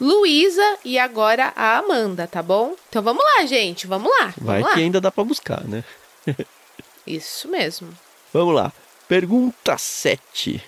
[0.00, 2.74] Luísa e agora a Amanda, tá bom?
[2.88, 3.86] Então vamos lá, gente.
[3.86, 4.34] Vamos lá.
[4.38, 4.84] vai Vamos que lá.
[4.84, 5.84] ainda dá pra buscar, né?
[7.06, 7.88] Isso mesmo.
[8.32, 8.72] Vamos lá.
[9.06, 10.62] Pergunta 7.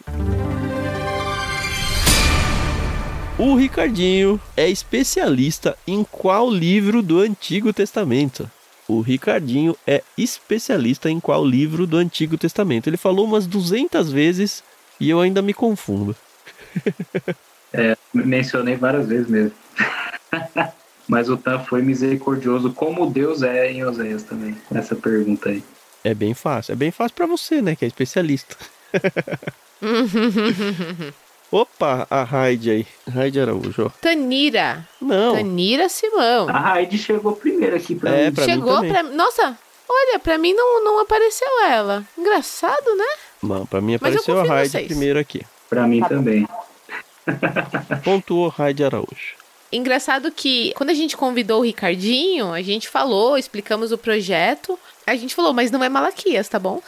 [3.38, 8.50] O Ricardinho é especialista em qual livro do Antigo Testamento?
[8.88, 12.88] O Ricardinho é especialista em qual livro do Antigo Testamento?
[12.88, 14.62] Ele falou umas 200 vezes
[15.00, 16.16] e eu ainda me confundo.
[18.14, 19.52] Mencionei várias vezes mesmo.
[21.08, 24.56] Mas o Tan foi misericordioso, como Deus é em Oséias também.
[24.74, 25.62] Essa pergunta aí.
[26.02, 26.72] É bem fácil.
[26.72, 27.76] É bem fácil pra você, né?
[27.76, 28.56] Que é especialista.
[31.50, 32.86] Opa, a Raide aí.
[33.08, 33.90] Raide Araújo, ó.
[34.00, 34.86] Tanira.
[35.00, 35.36] Não.
[35.36, 36.48] Tanira Simão.
[36.48, 38.34] A Raide chegou primeiro aqui pra É, mim.
[38.34, 38.92] pra mim Chegou também.
[38.92, 39.02] pra.
[39.04, 39.56] Nossa,
[39.88, 42.04] olha, pra mim não, não apareceu ela.
[42.18, 43.06] Engraçado, né?
[43.42, 45.42] Não, pra mim apareceu a Raide primeiro aqui.
[45.70, 46.48] Pra mim também.
[48.04, 49.36] Pontuou Raide Araújo.
[49.72, 54.78] Engraçado que quando a gente convidou o Ricardinho, a gente falou, explicamos o projeto.
[55.06, 56.80] A gente falou, mas não é Malaquias, tá bom?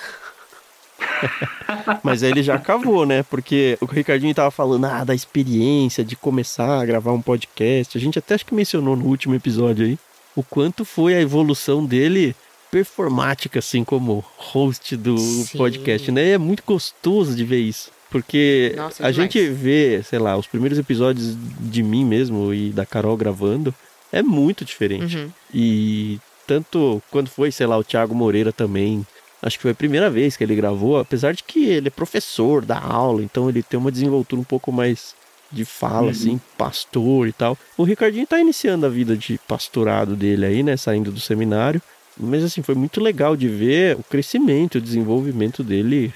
[2.02, 3.22] Mas aí ele já cavou, né?
[3.22, 7.96] Porque o Ricardinho tava falando ah, da experiência de começar a gravar um podcast.
[7.96, 9.98] A gente até acho que mencionou no último episódio aí
[10.34, 12.34] o quanto foi a evolução dele
[12.70, 15.58] performática, assim, como host do Sim.
[15.58, 16.26] podcast, né?
[16.26, 17.90] E é muito gostoso de ver isso.
[18.10, 19.32] Porque Nossa, a demais.
[19.32, 23.74] gente vê, sei lá, os primeiros episódios de mim mesmo e da Carol gravando,
[24.10, 25.16] é muito diferente.
[25.16, 25.30] Uhum.
[25.52, 29.06] E tanto quando foi, sei lá, o Thiago Moreira também.
[29.42, 32.64] Acho que foi a primeira vez que ele gravou, apesar de que ele é professor
[32.64, 35.14] da aula, então ele tem uma desenvoltura um pouco mais
[35.52, 36.10] de fala, Uhum.
[36.10, 37.56] assim, pastor e tal.
[37.76, 41.80] O Ricardinho tá iniciando a vida de pastorado dele aí, né, saindo do seminário.
[42.18, 46.12] Mas assim, foi muito legal de ver o crescimento, o desenvolvimento dele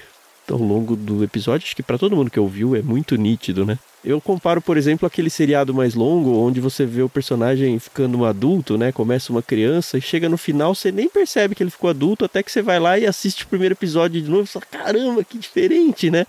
[0.49, 1.65] ao longo do episódio.
[1.65, 3.77] Acho que pra todo mundo que ouviu é muito nítido, né?
[4.03, 8.25] Eu comparo, por exemplo, aquele seriado mais longo, onde você vê o personagem ficando um
[8.25, 8.91] adulto, né?
[8.91, 12.43] Começa uma criança e chega no final, você nem percebe que ele ficou adulto, até
[12.43, 15.37] que você vai lá e assiste o primeiro episódio de novo e fala, caramba, que
[15.37, 16.27] diferente, né?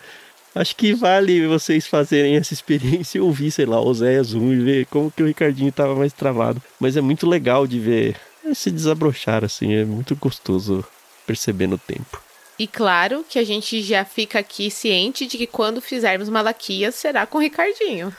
[0.55, 4.87] Acho que vale vocês fazerem essa experiência e ouvir, sei lá, Oséias 1 e ver
[4.87, 6.63] como que o Ricardinho tava mais travado.
[6.79, 8.17] Mas é muito legal de ver
[8.55, 10.85] se desabrochar, assim, é muito gostoso
[11.27, 12.24] perceber no tempo.
[12.59, 17.27] E claro que a gente já fica aqui ciente de que quando fizermos Malaquias será
[17.27, 18.15] com o Ricardinho.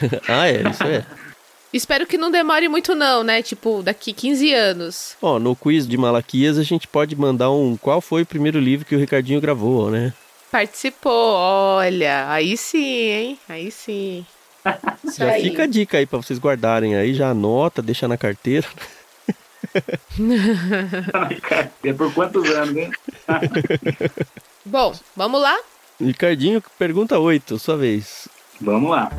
[0.28, 1.04] ah, é, isso é.
[1.72, 3.42] Espero que não demore muito não, né?
[3.42, 5.16] Tipo, daqui 15 anos.
[5.20, 8.86] Ó, no quiz de Malaquias a gente pode mandar um qual foi o primeiro livro
[8.86, 10.14] que o Ricardinho gravou, né?
[10.50, 12.30] Participou, olha.
[12.30, 13.38] Aí sim, hein?
[13.46, 14.24] Aí sim.
[15.16, 15.42] Já aí.
[15.42, 18.66] fica a dica aí pra vocês guardarem aí, já anota, deixa na carteira.
[21.82, 22.90] É por quantos anos, hein?
[24.64, 25.56] Bom, vamos lá?
[26.00, 28.28] Ricardinho, pergunta 8, sua vez.
[28.60, 29.10] Vamos lá.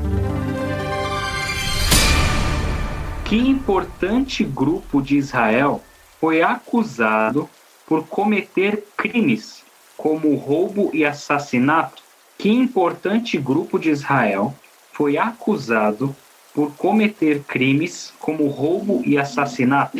[3.25, 5.83] Que importante grupo de Israel
[6.19, 7.49] foi acusado
[7.85, 9.63] por cometer crimes
[9.95, 12.01] como roubo e assassinato?
[12.37, 14.55] Que importante grupo de Israel
[14.93, 16.15] foi acusado
[16.53, 19.99] por cometer crimes como roubo e assassinato?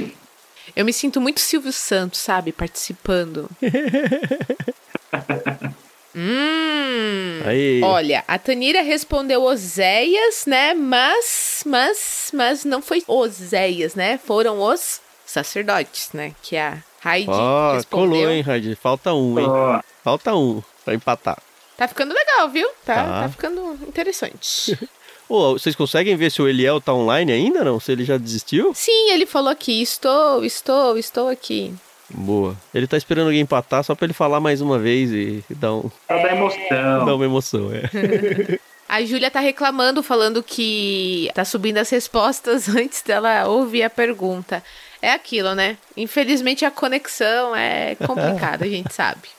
[0.76, 2.52] Eu me sinto muito Silvio Santos, sabe?
[2.52, 3.50] Participando.
[6.16, 7.42] hum.
[7.46, 7.82] Aí.
[7.84, 10.74] Olha, a Tanira respondeu Oséias, né?
[10.74, 14.18] Mas, mas, mas não foi Oséias, né?
[14.18, 16.34] Foram os sacerdotes, né?
[16.42, 18.10] Que a Heidi Ó, respondeu.
[18.10, 18.76] colou, hein, Raid?
[18.76, 19.48] Falta um, hein?
[19.48, 21.38] Ó, Falta um pra empatar.
[21.78, 22.68] Tá ficando legal, viu?
[22.86, 23.22] Tá, Tá.
[23.22, 24.78] tá ficando interessante.
[25.30, 27.80] Ô, vocês conseguem ver se o Eliel tá online ainda, não?
[27.80, 28.74] Se ele já desistiu?
[28.74, 31.74] Sim, ele falou aqui: estou, estou, estou aqui.
[32.10, 32.58] Boa.
[32.74, 35.74] Ele tá esperando alguém empatar só pra ele falar mais uma vez e, e dar,
[35.74, 37.06] um, pra dar emoção.
[37.06, 38.60] dar uma emoção, é.
[38.90, 44.64] A Júlia tá reclamando, falando que tá subindo as respostas antes dela ouvir a pergunta.
[45.00, 45.78] É aquilo, né?
[45.96, 49.30] Infelizmente a conexão é complicada, a gente sabe.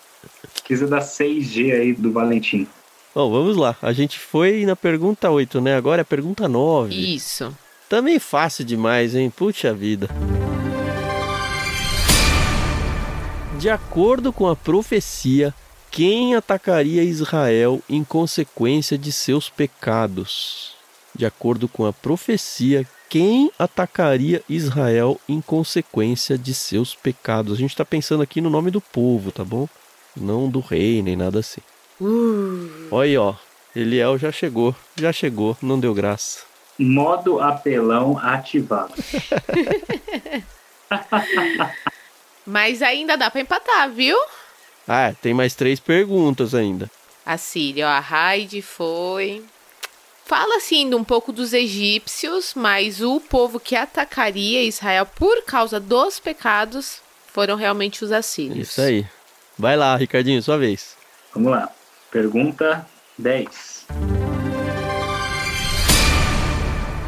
[0.63, 2.69] Precisa da 6G aí do Valentim.
[3.13, 3.77] Bom, vamos lá.
[3.83, 5.75] A gente foi na pergunta 8, né?
[5.75, 6.95] Agora é a pergunta 9.
[6.95, 7.53] Isso.
[7.89, 9.29] Também fácil demais, hein?
[9.31, 10.09] Puxa vida.
[13.59, 15.53] De acordo com a profecia,
[15.91, 20.75] quem atacaria Israel em consequência de seus pecados?
[21.13, 27.55] De acordo com a profecia, quem atacaria Israel em consequência de seus pecados?
[27.55, 29.69] A gente está pensando aqui no nome do povo, tá bom?
[30.17, 31.61] Não do rei, nem nada assim.
[32.01, 33.35] Uh, Olha aí, ó.
[33.75, 36.41] Eliel já chegou, já chegou, não deu graça.
[36.79, 38.95] Modo apelão ativado.
[42.45, 44.17] mas ainda dá pra empatar, viu?
[44.89, 46.91] Ah, tem mais três perguntas ainda.
[47.25, 49.45] A Síria, ó, a Heidi foi.
[50.25, 55.79] Fala assim de um pouco dos egípcios, mas o povo que atacaria Israel por causa
[55.79, 57.01] dos pecados
[57.33, 58.69] foram realmente os assírios.
[58.69, 59.07] Isso aí.
[59.59, 60.97] Vai lá, Ricardinho, sua vez.
[61.35, 61.71] Vamos lá.
[62.11, 62.85] Pergunta
[63.17, 63.87] 10.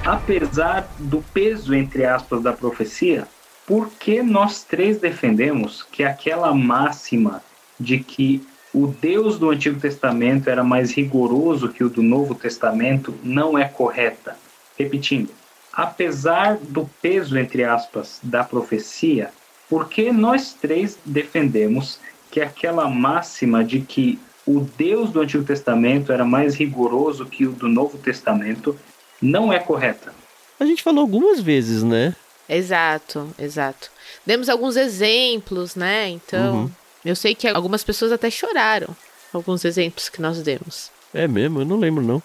[0.04, 3.26] Apesar do peso, entre aspas, da profecia,
[3.66, 7.42] por que nós três defendemos que aquela máxima
[7.78, 13.12] de que o Deus do Antigo Testamento era mais rigoroso que o do Novo Testamento
[13.24, 14.36] não é correta?
[14.78, 15.30] Repetindo,
[15.72, 19.30] apesar do peso, entre aspas, da profecia,
[19.68, 21.98] por que nós três defendemos
[22.30, 27.52] que aquela máxima de que o Deus do Antigo Testamento era mais rigoroso que o
[27.52, 28.76] do Novo Testamento
[29.20, 30.12] não é correta?
[30.58, 32.14] A gente falou algumas vezes, né?
[32.48, 33.90] Exato, exato.
[34.26, 36.08] Demos alguns exemplos, né?
[36.08, 36.70] Então, Uhum.
[37.04, 38.88] eu sei que algumas pessoas até choraram.
[39.32, 40.90] Alguns exemplos que nós demos.
[41.14, 42.22] É mesmo, eu não lembro não.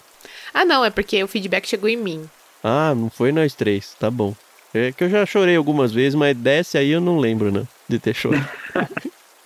[0.52, 2.28] Ah, não, é porque o feedback chegou em mim.
[2.62, 4.34] Ah, não foi nós três, tá bom.
[4.74, 7.64] É que eu já chorei algumas vezes, mas desce aí eu não lembro, né?
[7.88, 8.46] De ter chorado.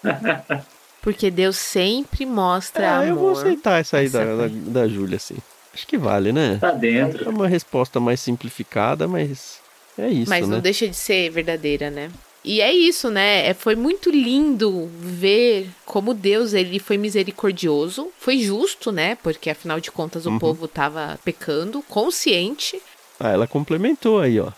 [1.02, 3.08] Porque Deus sempre mostra É, amor.
[3.08, 5.36] eu vou aceitar essa aí Essa da, da, da Júlia, assim.
[5.74, 6.58] Acho que vale, né?
[6.58, 7.28] Tá É dentro.
[7.30, 9.58] uma resposta mais simplificada, mas
[9.98, 10.54] é isso, Mas né?
[10.56, 12.10] não deixa de ser verdadeira, né?
[12.44, 13.46] E é isso, né?
[13.48, 19.16] É, Foi muito lindo ver como Deus ele foi misericordioso, foi justo, né?
[19.16, 20.38] Porque afinal de contas o Uhum.
[20.38, 22.80] povo tava pecando, consciente.
[23.18, 24.50] Ah, ela complementou aí, ó.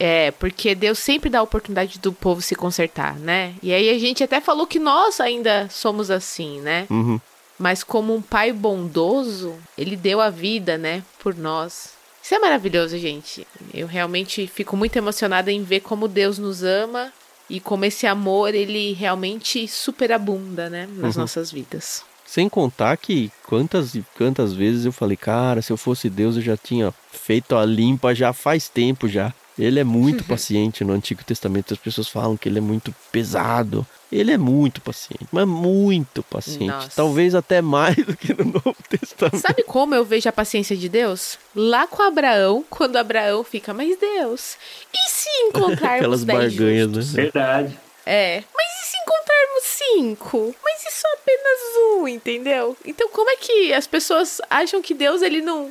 [0.00, 3.54] É, porque Deus sempre dá a oportunidade do povo se consertar, né?
[3.62, 6.86] E aí a gente até falou que nós ainda somos assim, né?
[6.88, 7.20] Uhum.
[7.58, 11.90] Mas como um pai bondoso, ele deu a vida, né, por nós.
[12.22, 13.44] Isso é maravilhoso, gente.
[13.74, 17.12] Eu realmente fico muito emocionada em ver como Deus nos ama
[17.50, 21.22] e como esse amor ele realmente superabunda, né, nas Uhum.
[21.22, 22.04] nossas vidas.
[22.24, 26.42] Sem contar que quantas e quantas vezes eu falei, cara, se eu fosse Deus eu
[26.42, 29.32] já tinha feito a limpa já faz tempo já.
[29.58, 31.74] Ele é muito paciente no Antigo Testamento.
[31.74, 33.86] As pessoas falam que ele é muito pesado.
[34.10, 36.68] Ele é muito paciente, mas muito paciente.
[36.68, 36.90] Nossa.
[36.96, 39.36] Talvez até mais do que no Novo Testamento.
[39.38, 41.38] Sabe como eu vejo a paciência de Deus?
[41.54, 44.56] Lá com Abraão, quando Abraão fica, mas Deus,
[44.94, 47.12] e se encontrarmos Aquelas barganhas, justos?
[47.12, 47.22] né?
[47.24, 47.78] Verdade.
[48.06, 48.42] É.
[48.56, 50.54] Mas e se encontrarmos cinco?
[50.64, 51.58] Mas e só apenas
[52.00, 52.74] um, entendeu?
[52.86, 55.70] Então como é que as pessoas acham que Deus ele não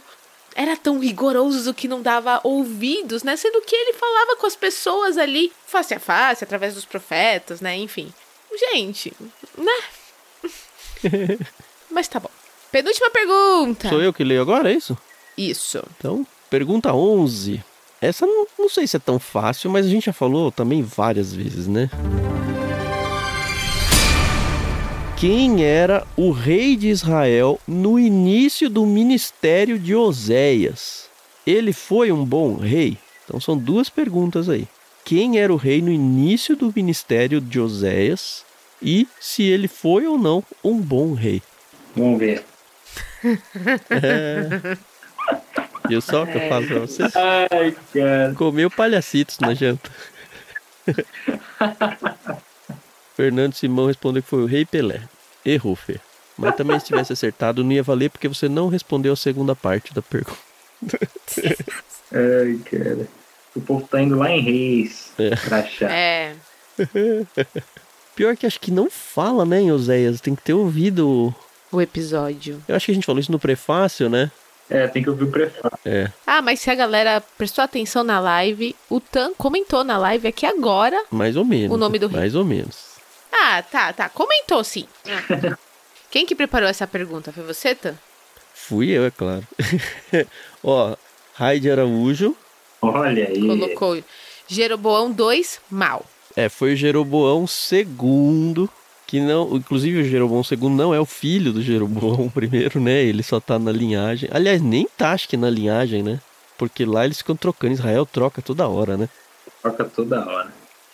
[0.57, 3.35] era tão rigoroso que não dava ouvidos, né?
[3.35, 7.77] Sendo que ele falava com as pessoas ali face a face, através dos profetas, né?
[7.77, 8.11] Enfim.
[8.71, 9.13] Gente,
[9.55, 10.49] né?
[11.91, 12.31] Mas tá bom.
[12.71, 13.87] Penúltima pergunta.
[13.87, 14.97] Sou eu que leio agora, é isso?
[15.37, 15.83] Isso.
[15.95, 17.63] Então, pergunta 11.
[18.01, 21.33] Essa não, não sei se é tão fácil, mas a gente já falou também várias
[21.33, 21.87] vezes, né?
[25.19, 31.09] Quem era o rei de Israel no início do ministério de Oséias?
[31.45, 32.99] Ele foi um bom rei?
[33.25, 34.67] Então são duas perguntas aí.
[35.03, 38.45] Quem era o rei no início do ministério de Oséias
[38.79, 41.41] e se ele foi ou não um bom rei?
[41.95, 42.45] Vamos ver.
[45.89, 47.11] Viu só o que eu falo pra vocês?
[47.15, 48.35] Ai, cara.
[48.35, 49.89] Comeu palhacitos na janta.
[53.17, 55.01] Fernando Simão respondeu que foi o Rei Pelé.
[55.43, 55.99] Errou, Fê.
[56.37, 59.91] Mas também se tivesse acertado não ia valer porque você não respondeu a segunda parte
[59.91, 60.37] da pergunta.
[62.13, 63.07] Ai, cara.
[63.55, 65.11] O povo tá indo lá em Reis.
[65.17, 65.35] É.
[65.35, 65.89] Pra achar.
[65.89, 66.35] É.
[68.15, 70.21] Pior que acho que não fala, né, em Oséias.
[70.21, 71.33] Tem que ter ouvido.
[71.71, 72.61] O episódio.
[72.67, 74.31] Eu acho que a gente falou isso no prefácio, né?
[74.69, 75.79] É, tem que ouvir o prefácio.
[75.83, 80.27] É, Ah, mas se a galera prestou atenção na live, o Tan comentou na live
[80.27, 81.03] aqui agora.
[81.09, 81.73] mais ou menos.
[81.73, 82.19] O nome do rei.
[82.19, 82.96] Mais ou menos.
[83.31, 84.09] Ah, tá, tá.
[84.09, 84.87] Comentou sim.
[85.05, 85.57] Ah.
[86.09, 87.31] Quem que preparou essa pergunta?
[87.31, 87.95] Foi você, Tan?
[88.53, 89.43] Fui eu, é claro.
[90.63, 90.95] Ó,
[91.33, 92.35] Raide Araújo.
[92.81, 93.39] Olha aí.
[93.39, 94.03] Colocou
[94.47, 96.05] Jeroboão 2, mal.
[96.35, 98.69] É, foi o Jeroboão II,
[99.05, 103.03] que não, inclusive o Jeroboão II não é o filho do Jeroboão primeiro, né?
[103.03, 104.29] Ele só tá na linhagem.
[104.31, 106.19] Aliás, nem tá acho que na linhagem, né?
[106.57, 109.09] Porque lá eles ficam trocando, Israel troca toda hora, né?
[109.61, 110.51] Toca toda hora.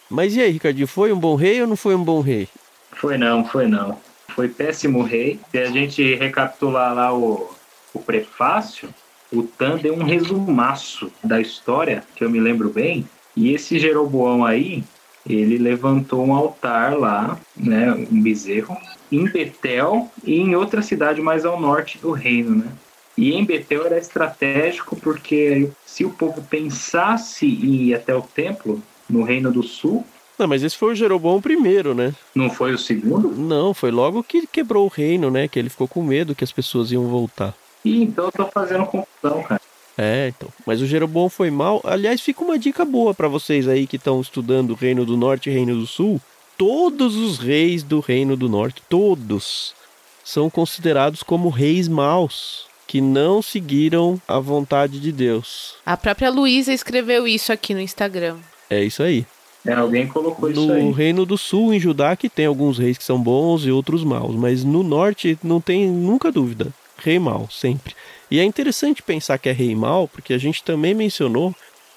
[0.09, 2.47] Mas e aí, Ricardinho, foi um bom rei ou não foi um bom rei?
[2.91, 3.97] Foi não, foi não.
[4.29, 5.39] Foi péssimo rei.
[5.51, 7.49] Se a gente recapitular lá o,
[7.93, 8.89] o prefácio,
[9.31, 13.07] o Tan deu um resumaço da história, que eu me lembro bem.
[13.35, 14.83] E esse Jeroboão aí,
[15.27, 18.77] ele levantou um altar lá, né, um bezerro,
[19.11, 22.71] em Betel e em outra cidade mais ao norte do reino, né?
[23.15, 28.81] E em Betel era estratégico porque se o povo pensasse em ir até o templo,
[29.09, 30.05] no reino do sul,
[30.37, 32.13] Não, mas esse foi o Jeroboão primeiro, né?
[32.33, 33.29] não foi o segundo?
[33.29, 35.47] Não, foi logo que quebrou o reino, né?
[35.47, 37.53] Que ele ficou com medo que as pessoas iam voltar.
[37.85, 39.61] Ih, então eu tô fazendo confusão, cara.
[39.97, 40.49] É, então.
[40.65, 41.79] Mas o Jeroboão foi mal.
[41.83, 45.49] Aliás, fica uma dica boa pra vocês aí que estão estudando o Reino do Norte
[45.49, 46.19] e Reino do Sul.
[46.57, 49.75] Todos os reis do Reino do Norte, todos,
[50.23, 55.75] são considerados como reis maus, que não seguiram a vontade de Deus.
[55.85, 58.37] A própria Luísa escreveu isso aqui no Instagram.
[58.69, 59.25] É isso aí.
[59.65, 60.91] É, alguém colocou isso No aí.
[60.91, 64.35] Reino do Sul, em Judá, que tem alguns reis que são bons e outros maus,
[64.35, 66.73] mas no Norte não tem nunca dúvida.
[66.97, 67.95] Rei mau, sempre.
[68.29, 71.55] E é interessante pensar que é rei mau, porque a gente também mencionou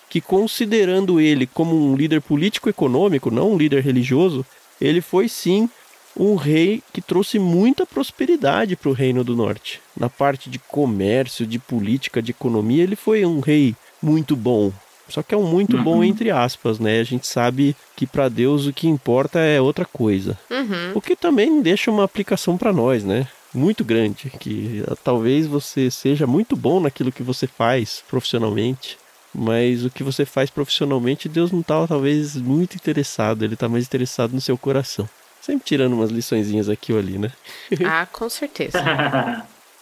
[0.08, 4.44] que, considerando ele como um líder político-econômico, não um líder religioso,
[4.80, 5.68] ele foi sim
[6.16, 9.80] um rei que trouxe muita prosperidade para o Reino do Norte.
[9.98, 14.72] Na parte de comércio, de política, de economia, ele foi um rei muito bom.
[15.08, 16.04] Só que é um muito bom Uhum.
[16.04, 17.00] entre aspas, né?
[17.00, 20.38] A gente sabe que para Deus o que importa é outra coisa.
[20.50, 20.92] Uhum.
[20.94, 23.28] O que também deixa uma aplicação para nós, né?
[23.54, 28.98] Muito grande, que ah, talvez você seja muito bom naquilo que você faz profissionalmente,
[29.34, 33.84] mas o que você faz profissionalmente, Deus não tá talvez muito interessado, ele tá mais
[33.84, 35.08] interessado no seu coração.
[35.40, 37.30] Sempre tirando umas liçõezinhas aqui ou ali, né?
[37.86, 38.78] ah, com certeza.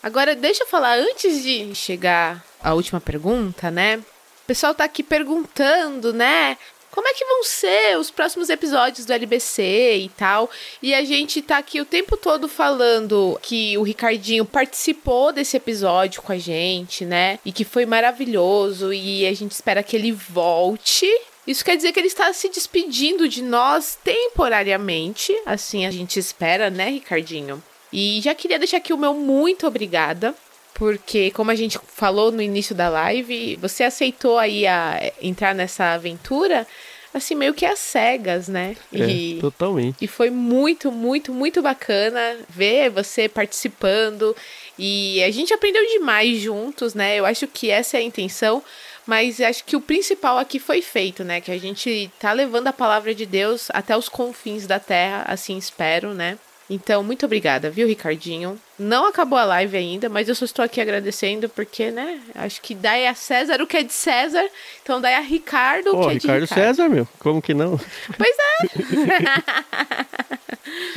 [0.03, 4.01] Agora, deixa eu falar, antes de chegar à última pergunta, né?
[4.45, 6.59] O pessoal tá aqui perguntando, né?
[6.91, 10.51] Como é que vão ser os próximos episódios do LBC e tal?
[10.83, 16.21] E a gente tá aqui o tempo todo falando que o Ricardinho participou desse episódio
[16.21, 17.39] com a gente, né?
[17.43, 21.11] E que foi maravilhoso e a gente espera que ele volte
[21.47, 26.71] isso quer dizer que ele está se despedindo de nós temporariamente, assim a gente espera,
[26.71, 27.63] né, Ricardinho?
[27.93, 30.35] E já queria deixar aqui o meu muito obrigada,
[30.75, 35.95] porque como a gente falou no início da live, você aceitou aí a entrar nessa
[35.95, 36.67] aventura
[37.13, 38.77] assim meio que às cegas, né?
[38.93, 39.97] E, é, totalmente.
[40.01, 44.35] E foi muito, muito, muito bacana ver você participando
[44.77, 47.17] e a gente aprendeu demais juntos, né?
[47.17, 48.63] Eu acho que essa é a intenção
[49.07, 51.41] mas acho que o principal aqui foi feito, né?
[51.41, 55.59] Que a gente tá levando a palavra de Deus até os confins da terra, assim
[55.59, 56.39] espero, né?
[56.69, 58.59] Então, muito obrigada, viu, Ricardinho?
[58.79, 62.21] Não acabou a live ainda, mas eu só estou aqui agradecendo porque, né?
[62.35, 64.49] Acho que dá a César o que é de César,
[64.83, 66.47] então dá a Ricardo o que é de Ricardo.
[66.47, 67.07] César, meu.
[67.19, 67.79] Como que não?
[68.17, 68.63] Pois é.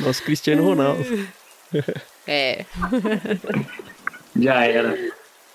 [0.00, 1.04] Nosso Cristiano Ronaldo.
[2.30, 2.66] É.
[4.38, 4.98] Já era.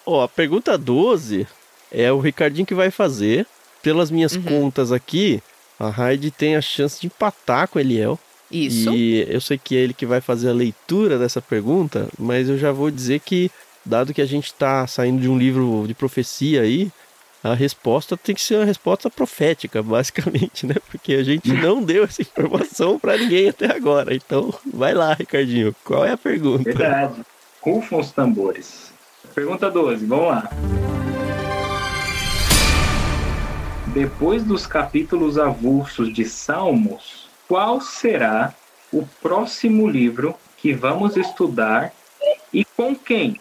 [0.03, 1.47] Ó, a pergunta 12
[1.91, 3.45] é o Ricardinho que vai fazer.
[3.84, 4.43] Pelas minhas uhum.
[4.43, 5.43] contas aqui,
[5.80, 8.20] a Raid tem a chance de empatar com o Eliel.
[8.54, 8.93] Isso.
[8.93, 12.58] E eu sei que é ele que vai fazer a leitura dessa pergunta, mas eu
[12.58, 13.49] já vou dizer que,
[13.84, 16.91] dado que a gente está saindo de um livro de profecia aí,
[17.43, 20.76] a resposta tem que ser uma resposta profética, basicamente, né?
[20.89, 24.14] Porque a gente não deu essa informação para ninguém até agora.
[24.16, 26.64] Então, vai lá, Ricardinho, qual é a pergunta?
[26.64, 27.22] Verdade.
[27.60, 28.93] Rufam os tambores.
[29.34, 30.49] Pergunta 12, vamos lá.
[33.93, 38.54] depois dos capítulos avulsos de Salmos, qual será
[38.91, 41.94] o próximo livro que vamos estudar
[42.52, 43.39] e com quem?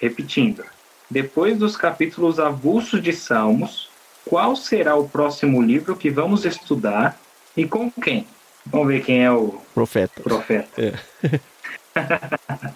[0.00, 0.64] Repetindo,
[1.10, 3.88] depois dos capítulos avulsos de Salmos,
[4.24, 7.18] qual será o próximo livro que vamos estudar
[7.56, 8.26] e com quem?
[8.66, 10.22] Vamos ver quem é o profeta.
[10.22, 10.82] profeta.
[11.22, 11.40] É.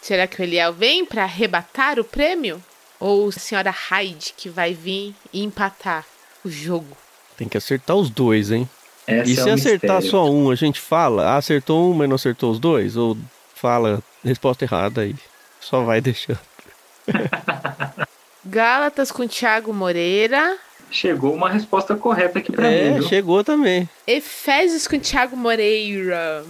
[0.00, 2.62] será que o Eliel vem para arrebatar o prêmio?
[2.98, 6.06] Ou a senhora Hyde que vai vir e empatar?
[6.46, 6.96] o jogo.
[7.36, 8.68] Tem que acertar os dois, hein?
[9.06, 10.10] Essa e se é acertar mistério.
[10.10, 12.96] só um, a gente fala, ah, acertou um, mas não acertou os dois?
[12.96, 13.16] Ou
[13.54, 15.14] fala resposta errada aí?
[15.60, 16.40] Só vai deixando.
[18.44, 20.56] Gálatas com Thiago Moreira.
[20.90, 22.98] Chegou uma resposta correta aqui pra é, mim.
[22.98, 23.88] É, chegou também.
[24.06, 26.44] Efésios com Thiago Moreira.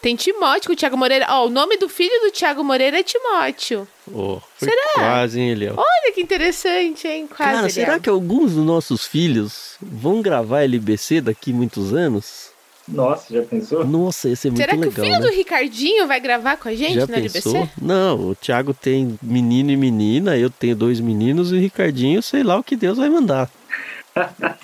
[0.00, 1.26] Tem Timóteo com o Thiago Moreira.
[1.28, 3.86] Ó, oh, o nome do filho do Thiago Moreira é Timóteo.
[4.12, 4.94] Oh, será?
[4.94, 5.74] Quase, hein, Eliel?
[5.76, 7.26] Olha que interessante, hein?
[7.26, 7.52] Quase.
[7.52, 12.50] Cara, será que alguns dos nossos filhos vão gravar LBC daqui muitos anos?
[12.88, 13.86] Nossa, já pensou?
[13.86, 14.90] Nossa, ia ser muito Será legal.
[14.90, 15.30] Será que o filho né?
[15.30, 17.56] do Ricardinho vai gravar com a gente já no pensou?
[17.56, 17.72] LBC?
[17.80, 22.42] Não, o Thiago tem menino e menina, eu tenho dois meninos e o Ricardinho, sei
[22.42, 23.50] lá o que Deus vai mandar.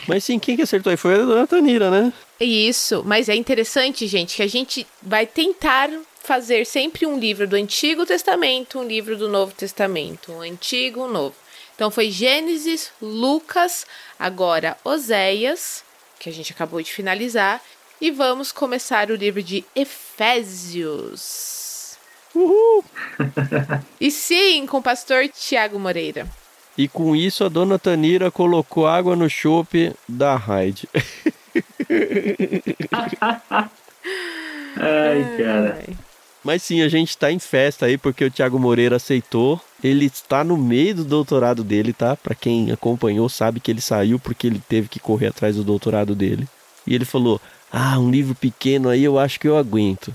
[0.06, 2.12] Mas sim, quem que acertou aí foi a dona Tanira, né?
[2.40, 5.90] Isso, mas é interessante, gente, que a gente vai tentar
[6.22, 11.08] fazer sempre um livro do Antigo Testamento, um livro do Novo Testamento, um antigo, um
[11.08, 11.36] novo.
[11.74, 13.86] Então foi Gênesis, Lucas,
[14.18, 15.84] agora Oséias,
[16.18, 17.62] que a gente acabou de finalizar,
[18.00, 21.16] e vamos começar o livro de Efésios.
[22.34, 22.84] Uhul!
[24.00, 26.26] e sim, com o pastor Tiago Moreira.
[26.76, 30.88] E com isso a dona Tanira colocou água no chope da Hyde.
[34.76, 35.82] Ai, cara.
[36.44, 39.60] Mas sim, a gente tá em festa aí porque o Thiago Moreira aceitou.
[39.82, 42.14] Ele está no meio do doutorado dele, tá?
[42.14, 46.14] Para quem acompanhou sabe que ele saiu porque ele teve que correr atrás do doutorado
[46.14, 46.46] dele.
[46.86, 47.40] E ele falou:
[47.72, 50.14] "Ah, um livro pequeno aí eu acho que eu aguento".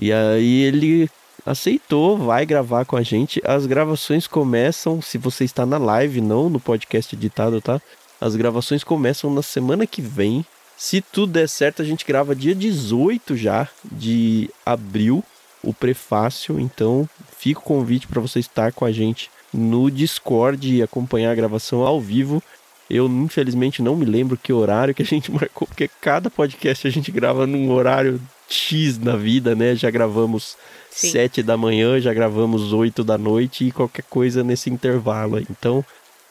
[0.00, 1.10] E aí ele
[1.44, 3.42] aceitou, vai gravar com a gente.
[3.44, 7.80] As gravações começam, se você está na live, não no podcast editado, tá?
[8.20, 10.44] As gravações começam na semana que vem.
[10.76, 15.24] Se tudo der certo, a gente grava dia 18 já de abril,
[15.62, 16.58] o prefácio.
[16.58, 21.34] Então, fica o convite para você estar com a gente no Discord e acompanhar a
[21.34, 22.42] gravação ao vivo.
[22.88, 26.90] Eu, infelizmente, não me lembro que horário que a gente marcou, porque cada podcast a
[26.90, 29.74] gente grava num horário X na vida, né?
[29.74, 30.56] Já gravamos
[30.94, 31.10] Sim.
[31.10, 35.38] 7 da manhã, já gravamos 8 da noite e qualquer coisa nesse intervalo.
[35.38, 35.84] Então,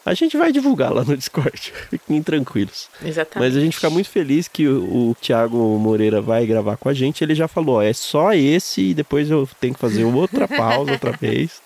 [0.05, 1.73] a gente vai divulgar lá no Discord.
[1.89, 2.87] Fiquem tranquilos.
[3.03, 3.47] Exatamente.
[3.47, 6.93] Mas a gente fica muito feliz que o, o Thiago Moreira vai gravar com a
[6.93, 7.23] gente.
[7.23, 10.91] Ele já falou: ó, é só esse e depois eu tenho que fazer outra pausa
[10.91, 11.61] outra vez.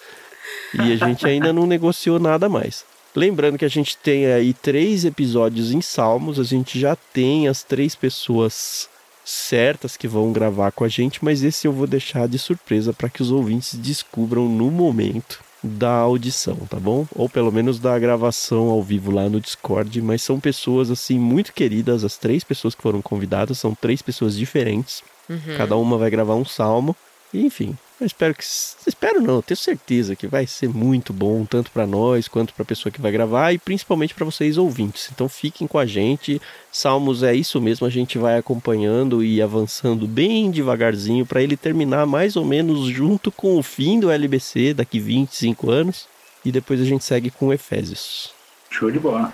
[0.73, 2.85] E a gente ainda não negociou nada mais.
[3.15, 7.63] Lembrando que a gente tem aí três episódios em Salmos, a gente já tem as
[7.63, 8.89] três pessoas
[9.25, 13.09] certas que vão gravar com a gente, mas esse eu vou deixar de surpresa para
[13.09, 17.07] que os ouvintes descubram no momento da audição, tá bom?
[17.15, 21.51] Ou pelo menos da gravação ao vivo lá no Discord, mas são pessoas assim muito
[21.51, 25.03] queridas, as três pessoas que foram convidadas são três pessoas diferentes.
[25.27, 25.57] Uhum.
[25.57, 26.95] Cada uma vai gravar um salmo.
[27.33, 28.43] E, enfim, eu espero que.
[28.43, 32.65] Espero não, tenho certeza que vai ser muito bom, tanto para nós quanto para a
[32.65, 35.09] pessoa que vai gravar e principalmente para vocês ouvintes.
[35.13, 36.41] Então fiquem com a gente.
[36.71, 42.05] Salmos é isso mesmo, a gente vai acompanhando e avançando bem devagarzinho para ele terminar
[42.05, 46.07] mais ou menos junto com o fim do LBC daqui 25 anos.
[46.43, 48.31] E depois a gente segue com Efésios.
[48.69, 49.33] Show de bola.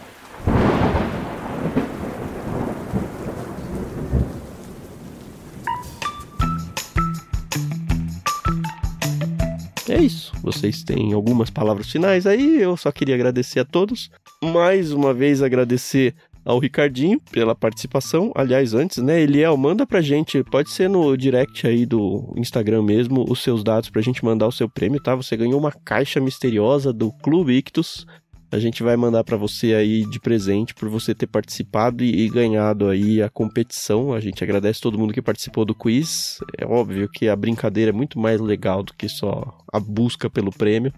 [9.91, 10.31] É isso.
[10.41, 12.61] Vocês têm algumas palavras finais aí.
[12.61, 14.09] Eu só queria agradecer a todos.
[14.41, 16.15] Mais uma vez agradecer
[16.45, 18.31] ao Ricardinho pela participação.
[18.33, 23.25] Aliás, antes, né, Eliel, manda pra gente, pode ser no direct aí do Instagram mesmo,
[23.29, 25.13] os seus dados pra gente mandar o seu prêmio, tá?
[25.13, 28.07] Você ganhou uma caixa misteriosa do Clube Ictus.
[28.51, 32.29] A gente vai mandar para você aí de presente por você ter participado e, e,
[32.29, 34.13] ganhado aí a competição.
[34.13, 36.39] A gente agradece todo mundo que participou do quiz.
[36.57, 40.51] É óbvio que a brincadeira é muito mais legal do que só a busca pelo
[40.51, 40.93] prêmio.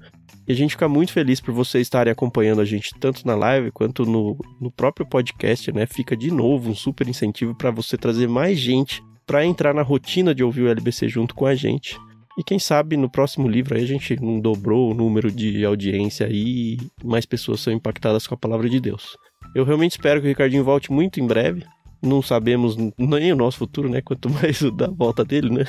[0.47, 3.69] E a gente fica muito feliz por vocês estarem acompanhando a gente tanto na live
[3.71, 5.85] quanto no, no próprio podcast, né?
[5.85, 10.33] Fica de novo um super incentivo para você trazer mais gente para entrar na rotina
[10.33, 11.97] de ouvir o LBC junto com a gente.
[12.37, 16.27] E quem sabe no próximo livro aí a gente não dobrou o número de audiência
[16.31, 19.15] e mais pessoas são impactadas com a palavra de Deus.
[19.53, 21.63] Eu realmente espero que o Ricardinho volte muito em breve.
[22.01, 24.01] Não sabemos nem o nosso futuro, né?
[24.01, 25.63] Quanto mais o da volta dele, né?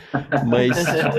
[0.48, 0.74] Mas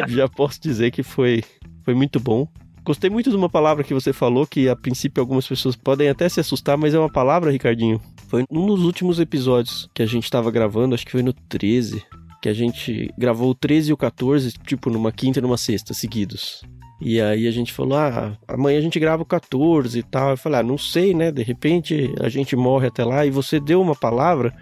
[0.09, 1.43] já posso dizer que foi,
[1.85, 2.47] foi muito bom.
[2.83, 6.27] Gostei muito de uma palavra que você falou, que a princípio algumas pessoas podem até
[6.29, 7.99] se assustar, mas é uma palavra, Ricardinho.
[8.29, 12.01] Foi um dos últimos episódios que a gente estava gravando, acho que foi no 13,
[12.41, 15.93] que a gente gravou o 13 e o 14, tipo, numa quinta e numa sexta,
[15.93, 16.63] seguidos.
[16.99, 20.31] E aí a gente falou, ah, amanhã a gente grava o 14 e tal.
[20.31, 21.31] Eu falei, ah, não sei, né?
[21.31, 23.25] De repente a gente morre até lá.
[23.25, 24.53] E você deu uma palavra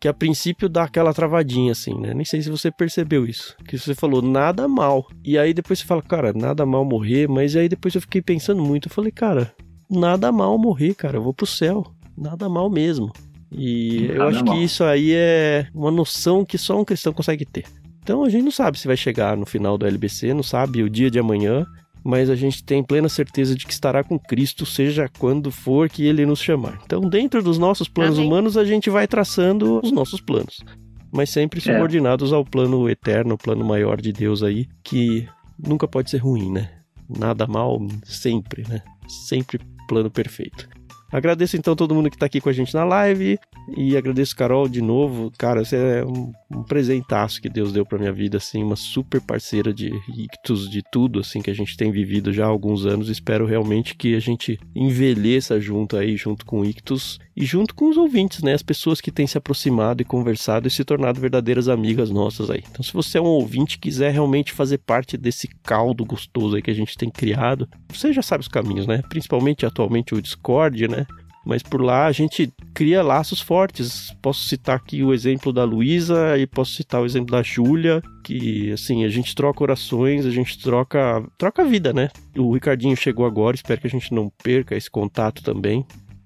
[0.00, 2.12] que a princípio dá aquela travadinha assim, né?
[2.12, 3.56] Nem sei se você percebeu isso.
[3.66, 5.06] Que você falou, nada mal.
[5.24, 7.28] E aí depois você fala, cara, nada mal morrer.
[7.28, 8.88] Mas aí depois eu fiquei pensando muito.
[8.88, 9.54] Eu falei, cara,
[9.88, 11.18] nada mal morrer, cara.
[11.18, 11.86] Eu vou pro céu.
[12.18, 13.12] Nada mal mesmo.
[13.56, 17.64] E eu acho que isso aí é uma noção que só um cristão consegue ter.
[18.02, 20.90] Então a gente não sabe se vai chegar no final do LBC, não sabe o
[20.90, 21.66] dia de amanhã,
[22.04, 26.04] mas a gente tem plena certeza de que estará com Cristo, seja quando for que
[26.04, 26.78] ele nos chamar.
[26.84, 28.28] Então, dentro dos nossos planos Amém.
[28.28, 30.60] humanos, a gente vai traçando os nossos planos,
[31.10, 32.34] mas sempre subordinados é.
[32.34, 35.26] ao plano eterno, o plano maior de Deus aí, que
[35.58, 36.70] nunca pode ser ruim, né?
[37.08, 38.82] Nada mal, sempre, né?
[39.08, 40.68] Sempre plano perfeito.
[41.14, 43.38] Agradeço então todo mundo que está aqui com a gente na live
[43.76, 45.30] e agradeço Carol de novo.
[45.38, 49.20] Cara, você é um, um presentaço que Deus deu para minha vida, assim, uma super
[49.20, 53.08] parceira de ictus, de tudo, assim, que a gente tem vivido já há alguns anos.
[53.08, 57.96] Espero realmente que a gente envelheça junto aí, junto com Ictus e junto com os
[57.96, 58.52] ouvintes, né?
[58.52, 62.62] As pessoas que têm se aproximado e conversado e se tornado verdadeiras amigas nossas aí.
[62.70, 66.62] Então, se você é um ouvinte e quiser realmente fazer parte desse caldo gostoso aí
[66.62, 69.02] que a gente tem criado, você já sabe os caminhos, né?
[69.08, 71.06] Principalmente atualmente o Discord, né?
[71.44, 74.12] mas por lá a gente cria laços fortes.
[74.22, 78.72] Posso citar aqui o exemplo da Luísa e posso citar o exemplo da Júlia, que
[78.72, 82.08] assim, a gente troca orações, a gente troca troca vida, né?
[82.36, 85.84] O Ricardinho chegou agora, espero que a gente não perca esse contato também.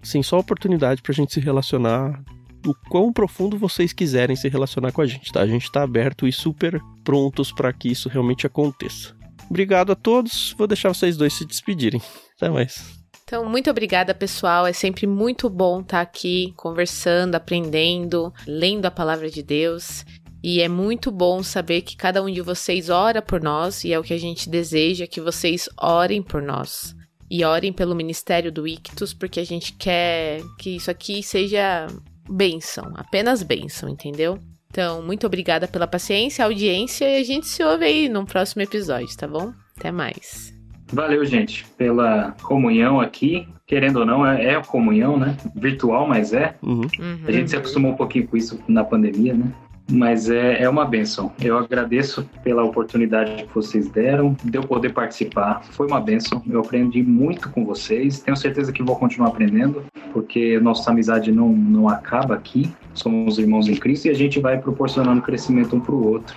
[0.08, 2.24] Sim, só oportunidade pra gente se relacionar
[2.66, 5.42] o quão profundo vocês quiserem se relacionar com a gente, tá?
[5.42, 9.14] A gente tá aberto e super prontos para que isso realmente aconteça.
[9.50, 10.54] Obrigado a todos.
[10.56, 12.00] Vou deixar vocês dois se despedirem.
[12.36, 12.98] Até mais.
[13.22, 14.66] Então, muito obrigada, pessoal.
[14.66, 20.06] É sempre muito bom estar aqui conversando, aprendendo, lendo a palavra de Deus.
[20.42, 23.98] E é muito bom saber que cada um de vocês ora por nós e é
[23.98, 26.96] o que a gente deseja que vocês orem por nós.
[27.30, 31.86] E orem pelo ministério do Ictus, porque a gente quer que isso aqui seja
[32.28, 34.38] bênção, apenas bênção, entendeu?
[34.70, 39.16] Então, muito obrigada pela paciência, audiência e a gente se ouve aí no próximo episódio,
[39.16, 39.52] tá bom?
[39.76, 40.54] Até mais.
[40.92, 43.46] Valeu, gente, pela comunhão aqui.
[43.66, 45.36] Querendo ou não, é, é comunhão, né?
[45.54, 46.54] Virtual, mas é.
[46.62, 46.80] Uhum.
[46.98, 47.18] Uhum.
[47.26, 49.52] A gente se acostumou um pouquinho com isso na pandemia, né?
[49.90, 51.32] Mas é, é uma benção.
[51.40, 55.62] Eu agradeço pela oportunidade que vocês deram, de eu poder participar.
[55.70, 56.42] Foi uma benção.
[56.48, 58.20] Eu aprendi muito com vocês.
[58.20, 59.82] Tenho certeza que vou continuar aprendendo,
[60.12, 62.70] porque nossa amizade não, não acaba aqui.
[62.92, 66.36] Somos irmãos em Cristo e a gente vai proporcionando crescimento um para o outro,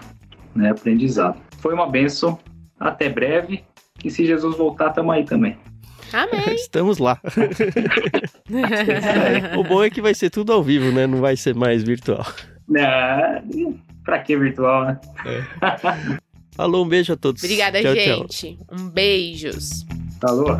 [0.55, 0.69] né?
[0.71, 1.37] Aprendizado.
[1.57, 2.39] Foi uma benção.
[2.79, 3.63] Até breve
[4.03, 5.57] e se Jesus voltar, tamo aí também.
[6.13, 6.55] Amém.
[6.55, 7.19] Estamos lá.
[9.57, 11.05] o bom é que vai ser tudo ao vivo, né?
[11.05, 12.25] Não vai ser mais virtual.
[12.80, 13.41] Ah,
[14.03, 14.99] pra que virtual, né?
[16.57, 17.43] Alô, um beijo a todos.
[17.43, 18.28] Obrigada, tchau, Tchau.
[18.30, 18.59] gente.
[18.72, 19.86] Um beijos.
[20.19, 20.57] Falou.